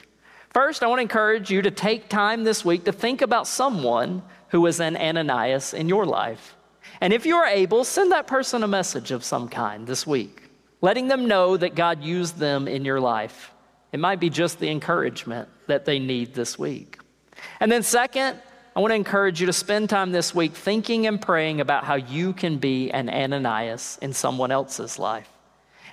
First, 0.54 0.82
I 0.82 0.86
want 0.86 1.00
to 1.00 1.02
encourage 1.02 1.50
you 1.50 1.60
to 1.60 1.70
take 1.70 2.08
time 2.08 2.42
this 2.42 2.64
week 2.64 2.84
to 2.84 2.92
think 2.92 3.20
about 3.20 3.46
someone 3.46 4.22
who 4.48 4.64
is 4.64 4.80
an 4.80 4.96
Ananias 4.96 5.74
in 5.74 5.90
your 5.90 6.06
life. 6.06 6.56
And 7.02 7.12
if 7.12 7.26
you 7.26 7.36
are 7.36 7.48
able, 7.48 7.84
send 7.84 8.12
that 8.12 8.26
person 8.26 8.62
a 8.62 8.66
message 8.66 9.10
of 9.10 9.24
some 9.24 9.46
kind 9.46 9.86
this 9.86 10.06
week, 10.06 10.40
letting 10.80 11.08
them 11.08 11.28
know 11.28 11.58
that 11.58 11.74
God 11.74 12.02
used 12.02 12.38
them 12.38 12.66
in 12.66 12.86
your 12.86 12.98
life. 12.98 13.52
It 13.92 14.00
might 14.00 14.20
be 14.20 14.30
just 14.30 14.58
the 14.58 14.70
encouragement 14.70 15.50
that 15.66 15.84
they 15.84 15.98
need 15.98 16.32
this 16.32 16.58
week. 16.58 16.98
And 17.60 17.70
then, 17.70 17.82
second, 17.82 18.40
I 18.76 18.80
want 18.80 18.92
to 18.92 18.96
encourage 18.96 19.40
you 19.40 19.46
to 19.46 19.52
spend 19.52 19.90
time 19.90 20.12
this 20.12 20.34
week 20.34 20.54
thinking 20.54 21.06
and 21.06 21.20
praying 21.20 21.60
about 21.60 21.82
how 21.82 21.96
you 21.96 22.32
can 22.32 22.58
be 22.58 22.90
an 22.92 23.10
Ananias 23.10 23.98
in 24.00 24.12
someone 24.12 24.52
else's 24.52 24.98
life. 24.98 25.28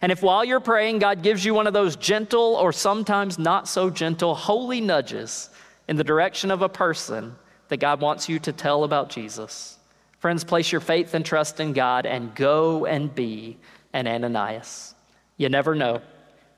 And 0.02 0.12
if 0.12 0.22
while 0.22 0.46
you're 0.46 0.60
praying, 0.60 1.00
God 1.00 1.24
gives 1.24 1.44
you 1.44 1.56
one 1.56 1.66
of 1.66 1.74
those 1.74 1.96
gentle 1.96 2.56
or 2.56 2.72
sometimes 2.72 3.40
not 3.40 3.68
so 3.68 3.90
gentle 3.90 4.36
holy 4.36 4.82
nudges 4.82 5.50
in 5.88 5.96
the 5.96 6.04
direction 6.04 6.52
of 6.52 6.62
a 6.62 6.70
person 6.70 7.36
that 7.70 7.78
God 7.78 8.02
wants 8.02 8.30
you 8.30 8.38
to 8.38 8.52
tell 8.52 8.84
about 8.84 9.10
Jesus, 9.10 9.80
friends, 10.20 10.44
place 10.44 10.72
your 10.72 10.82
faith 10.82 11.16
and 11.16 11.26
trust 11.26 11.60
in 11.60 11.74
God 11.74 12.06
and 12.06 12.36
go 12.36 12.86
and 12.86 13.14
be 13.16 13.58
an 13.94 14.06
Ananias. 14.08 14.94
You 15.38 15.50
never 15.50 15.74
know. 15.74 16.02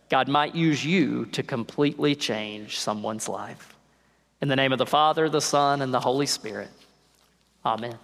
God 0.10 0.28
might 0.28 0.56
use 0.56 0.84
you 0.84 1.26
to 1.28 1.42
completely 1.42 2.16
change 2.16 2.80
someone's 2.80 3.30
life. 3.30 3.77
In 4.40 4.50
the 4.50 4.56
name 4.56 4.72
of 4.72 4.78
the 4.78 4.86
Father, 4.86 5.30
the 5.30 5.42
Son, 5.42 5.82
and 5.82 5.92
the 5.92 6.00
Holy 6.00 6.28
Spirit. 6.28 6.70
Amen. 7.66 7.98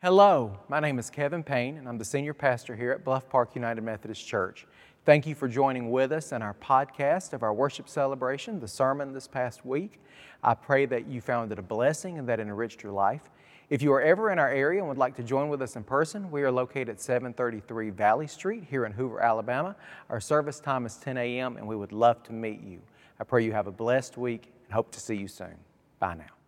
Hello, 0.00 0.56
my 0.68 0.78
name 0.78 1.00
is 1.00 1.10
Kevin 1.10 1.42
Payne, 1.42 1.78
and 1.78 1.88
I'm 1.88 1.98
the 1.98 2.04
senior 2.04 2.32
pastor 2.32 2.76
here 2.76 2.92
at 2.92 3.04
Bluff 3.04 3.28
Park 3.28 3.56
United 3.56 3.82
Methodist 3.82 4.24
Church. 4.24 4.68
Thank 5.04 5.26
you 5.26 5.34
for 5.34 5.48
joining 5.48 5.90
with 5.90 6.12
us 6.12 6.30
in 6.30 6.42
our 6.42 6.54
podcast 6.54 7.32
of 7.32 7.42
our 7.42 7.52
worship 7.52 7.88
celebration, 7.88 8.60
the 8.60 8.68
sermon 8.68 9.12
this 9.12 9.26
past 9.26 9.66
week. 9.66 10.00
I 10.44 10.54
pray 10.54 10.86
that 10.86 11.08
you 11.08 11.20
found 11.20 11.50
it 11.50 11.58
a 11.58 11.62
blessing 11.62 12.16
and 12.16 12.28
that 12.28 12.38
it 12.38 12.44
enriched 12.44 12.84
your 12.84 12.92
life. 12.92 13.30
If 13.68 13.82
you 13.82 13.92
are 13.92 14.00
ever 14.00 14.30
in 14.30 14.38
our 14.38 14.50
area 14.50 14.78
and 14.78 14.88
would 14.88 14.96
like 14.96 15.16
to 15.16 15.24
join 15.24 15.48
with 15.48 15.60
us 15.60 15.74
in 15.74 15.82
person, 15.82 16.30
we 16.30 16.42
are 16.42 16.52
located 16.52 16.88
at 16.88 17.00
733 17.00 17.90
Valley 17.90 18.28
Street 18.28 18.62
here 18.70 18.84
in 18.84 18.92
Hoover, 18.92 19.20
Alabama. 19.20 19.74
Our 20.08 20.20
service 20.20 20.60
time 20.60 20.86
is 20.86 20.94
10 20.98 21.16
a.m., 21.16 21.56
and 21.56 21.66
we 21.66 21.74
would 21.74 21.90
love 21.90 22.22
to 22.24 22.32
meet 22.32 22.62
you. 22.62 22.78
I 23.18 23.24
pray 23.24 23.44
you 23.44 23.52
have 23.52 23.66
a 23.66 23.72
blessed 23.72 24.16
week 24.16 24.52
and 24.70 24.74
hope 24.76 24.92
to 24.92 25.00
see 25.00 25.16
you 25.16 25.26
soon. 25.26 25.56
Bye 25.98 26.14
now. 26.14 26.39